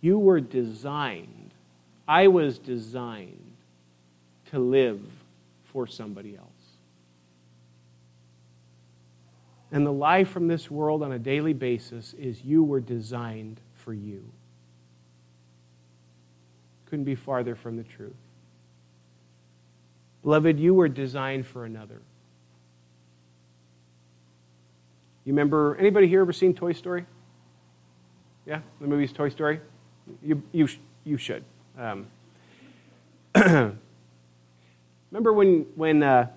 you 0.00 0.18
were 0.18 0.40
designed, 0.40 1.52
I 2.06 2.28
was 2.28 2.58
designed 2.58 3.52
to 4.50 4.58
live 4.58 5.00
for 5.64 5.86
somebody 5.86 6.36
else. 6.36 6.47
And 9.70 9.86
the 9.86 9.92
life 9.92 10.28
from 10.28 10.48
this 10.48 10.70
world 10.70 11.02
on 11.02 11.12
a 11.12 11.18
daily 11.18 11.52
basis 11.52 12.14
is 12.14 12.42
you 12.42 12.64
were 12.64 12.80
designed 12.80 13.60
for 13.74 13.92
you. 13.92 14.24
Couldn't 16.86 17.04
be 17.04 17.14
farther 17.14 17.54
from 17.54 17.76
the 17.76 17.82
truth. 17.82 18.14
Beloved, 20.22 20.58
you 20.58 20.74
were 20.74 20.88
designed 20.88 21.46
for 21.46 21.64
another. 21.64 22.00
You 25.24 25.32
remember, 25.32 25.76
anybody 25.76 26.08
here 26.08 26.22
ever 26.22 26.32
seen 26.32 26.54
Toy 26.54 26.72
Story? 26.72 27.04
Yeah, 28.46 28.60
the 28.80 28.86
movie's 28.86 29.12
Toy 29.12 29.28
Story? 29.28 29.60
You, 30.22 30.42
you, 30.52 30.68
you 31.04 31.18
should. 31.18 31.44
Um, 31.78 32.06
remember 33.34 33.76
when, 35.34 35.66
when 35.74 36.02
uh, 36.02 36.28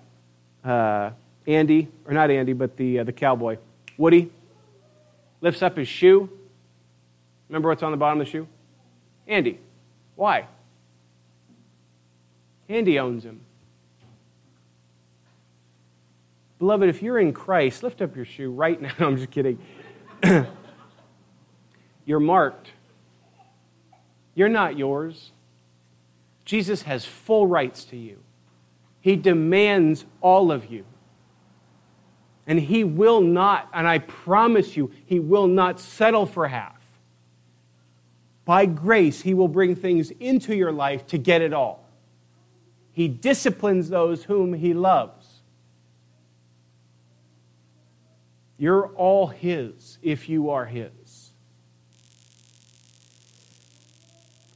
uh, 0.62 1.10
Andy, 1.46 1.88
or 2.06 2.12
not 2.12 2.30
Andy, 2.30 2.52
but 2.52 2.76
the, 2.76 3.00
uh, 3.00 3.04
the 3.04 3.12
cowboy, 3.12 3.58
Woody, 3.96 4.30
lifts 5.40 5.62
up 5.62 5.76
his 5.76 5.88
shoe. 5.88 6.30
Remember 7.48 7.68
what's 7.68 7.82
on 7.82 7.90
the 7.90 7.96
bottom 7.96 8.20
of 8.20 8.26
the 8.26 8.30
shoe? 8.30 8.46
Andy. 9.26 9.58
Why? 10.16 10.46
Andy 12.68 12.98
owns 12.98 13.24
him. 13.24 13.40
Beloved, 16.58 16.88
if 16.88 17.02
you're 17.02 17.18
in 17.18 17.32
Christ, 17.32 17.82
lift 17.82 18.00
up 18.00 18.14
your 18.14 18.24
shoe 18.24 18.50
right 18.50 18.80
now. 18.80 18.92
I'm 19.00 19.16
just 19.16 19.30
kidding. 19.30 19.58
you're 22.06 22.20
marked. 22.20 22.70
You're 24.34 24.48
not 24.48 24.78
yours. 24.78 25.32
Jesus 26.44 26.82
has 26.82 27.04
full 27.04 27.46
rights 27.46 27.84
to 27.86 27.96
you. 27.96 28.18
He 29.00 29.16
demands 29.16 30.04
all 30.20 30.52
of 30.52 30.70
you. 30.70 30.84
And 32.46 32.58
He 32.58 32.84
will 32.84 33.20
not, 33.20 33.68
and 33.72 33.86
I 33.86 33.98
promise 33.98 34.76
you, 34.76 34.90
He 35.06 35.20
will 35.20 35.46
not 35.46 35.78
settle 35.78 36.26
for 36.26 36.48
half. 36.48 36.80
By 38.44 38.66
grace, 38.66 39.22
He 39.22 39.34
will 39.34 39.48
bring 39.48 39.76
things 39.76 40.10
into 40.10 40.54
your 40.54 40.72
life 40.72 41.06
to 41.08 41.18
get 41.18 41.42
it 41.42 41.52
all. 41.52 41.88
He 42.92 43.08
disciplines 43.08 43.88
those 43.88 44.24
whom 44.24 44.52
He 44.52 44.74
loves. 44.74 45.28
You're 48.58 48.88
all 48.88 49.28
His 49.28 49.98
if 50.02 50.28
you 50.28 50.50
are 50.50 50.66
His. 50.66 51.32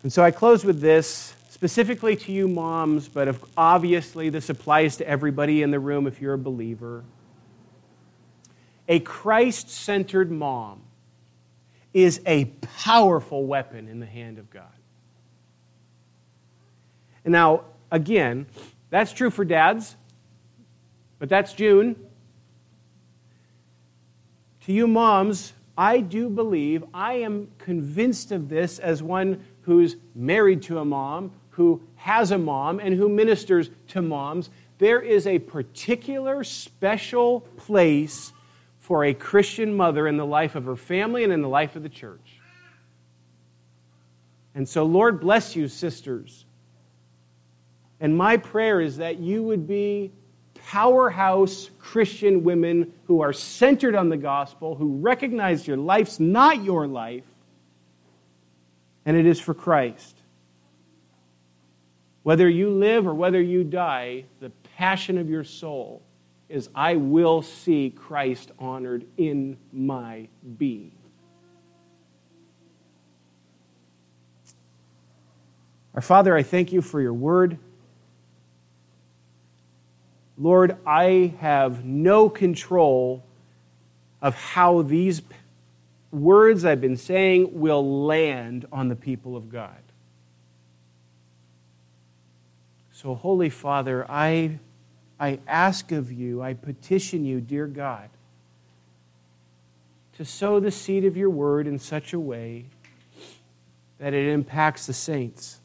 And 0.03 0.13
so 0.13 0.23
I 0.23 0.31
close 0.31 0.65
with 0.65 0.81
this 0.81 1.35
specifically 1.51 2.15
to 2.15 2.31
you 2.31 2.47
moms, 2.47 3.09
but 3.09 3.35
obviously 3.57 4.29
this 4.29 4.51
applies 4.51 4.99
to 4.99 5.09
everybody 5.09 5.63
in 5.63 5.71
the 5.71 5.81
room 5.81 6.07
if 6.07 6.21
you're 6.21 6.35
a 6.35 6.39
believer. 6.39 7.03
A 8.89 9.01
Christ 9.01 9.69
centered 9.71 10.31
mom 10.31 10.83
is 11.93 12.21
a 12.27 12.45
powerful 12.85 13.47
weapon 13.47 13.89
in 13.89 14.01
the 14.01 14.07
hand 14.07 14.39
of 14.39 14.51
God. 14.51 14.65
And 17.25 17.33
now, 17.33 17.65
again, 17.91 18.47
that's 18.91 19.13
true 19.13 19.31
for 19.31 19.45
dads, 19.45 19.97
but 21.19 21.29
that's 21.29 21.53
June. 21.53 21.97
To 24.67 24.73
you 24.73 24.87
moms, 24.87 25.53
I 25.79 26.01
do 26.01 26.29
believe, 26.29 26.85
I 26.95 27.15
am 27.15 27.49
convinced 27.59 28.33
of 28.33 28.49
this 28.49 28.79
as 28.79 29.03
one 29.03 29.45
who's 29.63 29.97
married 30.15 30.63
to 30.63 30.79
a 30.79 30.85
mom, 30.85 31.33
who 31.51 31.83
has 31.97 32.31
a 32.31 32.39
mom, 32.39 32.79
and 32.79 32.95
who 32.95 33.09
ministers 33.09 33.71
to 33.89 34.03
moms. 34.03 34.51
There 34.79 35.01
is 35.01 35.27
a 35.27 35.39
particular 35.39 36.45
special 36.45 37.41
place 37.57 38.33
for 38.87 39.05
a 39.05 39.13
Christian 39.13 39.77
mother 39.77 40.07
in 40.07 40.17
the 40.17 40.25
life 40.25 40.55
of 40.55 40.67
her 40.67 40.77
family 40.77 41.25
and 41.25 41.33
in 41.33 41.43
the 41.43 41.49
life 41.49 41.75
of 41.75 41.83
the 41.83 41.89
church. 41.89 42.39
And 44.55 44.69
so, 44.69 44.85
Lord, 44.85 45.19
bless 45.19 45.57
you, 45.57 45.67
sisters. 45.67 46.45
And 47.99 48.17
my 48.17 48.37
prayer 48.37 48.81
is 48.81 48.99
that 48.99 49.19
you 49.19 49.43
would 49.43 49.67
be 49.67 50.13
powerhouse 50.55 51.69
Christian 51.81 52.45
women 52.45 52.93
who 53.07 53.23
are 53.23 53.33
centered 53.33 53.97
on 53.97 54.09
the 54.09 54.17
gospel, 54.17 54.77
who 54.77 54.99
recognize 54.99 55.67
your 55.67 55.79
life's 55.79 56.21
not 56.21 56.63
your 56.63 56.87
life, 56.87 57.25
and 59.05 59.17
it 59.17 59.27
is 59.27 59.41
for 59.41 59.53
Christ. 59.53 60.17
Whether 62.23 62.49
you 62.49 62.71
live 62.71 63.09
or 63.09 63.15
whether 63.15 63.43
you 63.43 63.65
die, 63.65 64.27
the 64.39 64.51
passion 64.77 65.19
of 65.19 65.29
your 65.29 65.43
soul 65.43 66.06
is 66.49 66.69
I 66.75 66.97
will 66.97 67.43
see 67.43 67.91
Christ 67.91 68.53
honored 68.59 69.05
in 69.17 69.57
my 69.73 70.29
being. 70.59 70.93
Our 75.95 76.03
Father, 76.03 76.37
I 76.37 76.43
thank 76.43 76.73
you 76.73 76.83
for 76.83 77.01
your 77.01 77.15
word. 77.15 77.59
Lord, 80.39 80.77
I 80.87 81.35
have 81.41 81.85
no 81.85 82.29
control 82.29 83.25
of 84.21 84.35
how 84.35 84.83
these 84.83 85.23
words 86.11 86.65
I've 86.65 86.81
been 86.81 86.99
saying 86.99 87.59
will 87.59 88.05
land 88.05 88.67
on 88.71 88.89
the 88.89 88.97
people 88.97 89.37
of 89.37 89.51
God. 89.51 89.71
So, 92.93 93.15
Holy 93.15 93.51
Father, 93.51 94.11
I 94.11 94.59
I 95.19 95.39
ask 95.47 95.93
of 95.93 96.13
you, 96.13 96.43
I 96.43 96.55
petition 96.55 97.25
you, 97.25 97.41
dear 97.41 97.67
God, 97.67 98.11
to 100.19 100.25
sow 100.25 100.61
the 100.61 100.71
seed 100.71 101.05
of 101.05 101.17
your 101.17 101.31
word 101.31 101.67
in 101.67 101.79
such 101.79 102.13
a 102.13 102.21
way 102.21 102.67
that 103.99 104.13
it 104.13 104.29
impacts 104.29 104.87
the 104.87 104.93
saints. 104.93 105.61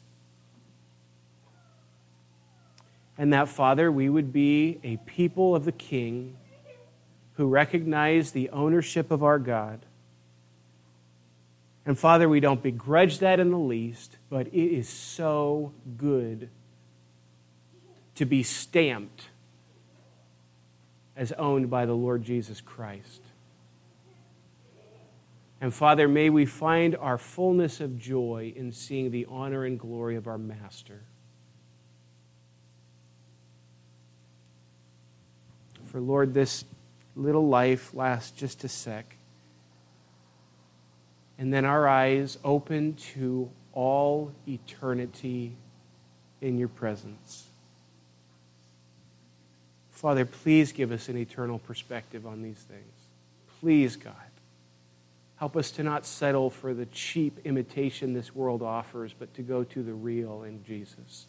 And 3.18 3.32
that, 3.32 3.48
Father, 3.48 3.92
we 3.92 4.08
would 4.08 4.32
be 4.32 4.80
a 4.82 4.96
people 4.98 5.54
of 5.54 5.64
the 5.64 5.72
King 5.72 6.36
who 7.34 7.46
recognize 7.46 8.32
the 8.32 8.48
ownership 8.50 9.10
of 9.10 9.22
our 9.22 9.38
God. 9.38 9.84
And 11.84 11.98
Father, 11.98 12.28
we 12.28 12.40
don't 12.40 12.62
begrudge 12.62 13.18
that 13.18 13.40
in 13.40 13.50
the 13.50 13.58
least, 13.58 14.16
but 14.30 14.46
it 14.48 14.54
is 14.54 14.88
so 14.88 15.72
good 15.96 16.48
to 18.14 18.24
be 18.24 18.42
stamped 18.42 19.28
as 21.16 21.32
owned 21.32 21.70
by 21.70 21.86
the 21.86 21.94
Lord 21.94 22.22
Jesus 22.22 22.60
Christ. 22.60 23.22
And 25.60 25.72
Father, 25.72 26.08
may 26.08 26.28
we 26.28 26.44
find 26.44 26.96
our 26.96 27.18
fullness 27.18 27.80
of 27.80 27.96
joy 27.96 28.52
in 28.56 28.72
seeing 28.72 29.12
the 29.12 29.26
honor 29.30 29.64
and 29.64 29.78
glory 29.78 30.16
of 30.16 30.26
our 30.26 30.38
Master. 30.38 31.02
For 35.84 36.00
Lord, 36.00 36.34
this 36.34 36.64
little 37.14 37.46
life 37.46 37.94
lasts 37.94 38.32
just 38.32 38.64
a 38.64 38.68
sec. 38.68 39.16
And 41.38 41.52
then 41.52 41.64
our 41.64 41.86
eyes 41.86 42.38
open 42.42 42.94
to 43.14 43.50
all 43.72 44.32
eternity 44.48 45.56
in 46.40 46.58
your 46.58 46.68
presence. 46.68 47.51
Father, 50.02 50.24
please 50.24 50.72
give 50.72 50.90
us 50.90 51.08
an 51.08 51.16
eternal 51.16 51.60
perspective 51.60 52.26
on 52.26 52.42
these 52.42 52.58
things. 52.58 52.92
Please, 53.60 53.94
God. 53.94 54.14
Help 55.36 55.56
us 55.56 55.70
to 55.72 55.84
not 55.84 56.04
settle 56.04 56.50
for 56.50 56.74
the 56.74 56.86
cheap 56.86 57.38
imitation 57.44 58.12
this 58.12 58.34
world 58.34 58.62
offers, 58.62 59.14
but 59.16 59.32
to 59.34 59.42
go 59.42 59.62
to 59.62 59.82
the 59.82 59.94
real 59.94 60.42
in 60.42 60.64
Jesus. 60.64 61.26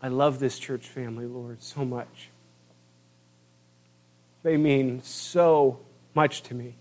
I 0.00 0.08
love 0.08 0.38
this 0.38 0.58
church 0.58 0.86
family, 0.86 1.26
Lord, 1.26 1.62
so 1.62 1.84
much. 1.84 2.30
They 4.42 4.56
mean 4.56 5.02
so 5.02 5.80
much 6.14 6.42
to 6.44 6.54
me. 6.54 6.76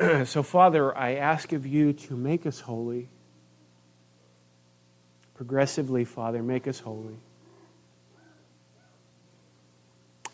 so, 0.24 0.42
Father, 0.42 0.96
I 0.96 1.14
ask 1.14 1.52
of 1.52 1.66
you 1.66 1.92
to 1.92 2.16
make 2.16 2.46
us 2.46 2.60
holy. 2.60 3.08
Progressively, 5.34 6.04
Father, 6.04 6.42
make 6.42 6.66
us 6.66 6.80
holy. 6.80 7.16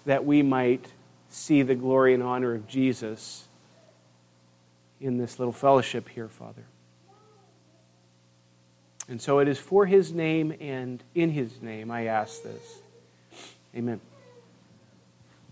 That 0.04 0.24
we 0.24 0.42
might 0.42 0.86
see 1.28 1.62
the 1.62 1.74
glory 1.74 2.14
and 2.14 2.22
honor 2.22 2.54
of 2.54 2.68
Jesus 2.68 3.48
in 5.00 5.18
this 5.18 5.38
little 5.38 5.52
fellowship 5.52 6.08
here, 6.08 6.28
Father. 6.28 6.64
And 9.08 9.20
so 9.20 9.38
it 9.40 9.48
is 9.48 9.58
for 9.58 9.86
his 9.86 10.12
name 10.12 10.54
and 10.60 11.02
in 11.14 11.30
his 11.30 11.60
name 11.60 11.90
I 11.90 12.06
ask 12.06 12.42
this. 12.42 12.78
Amen. 13.74 14.00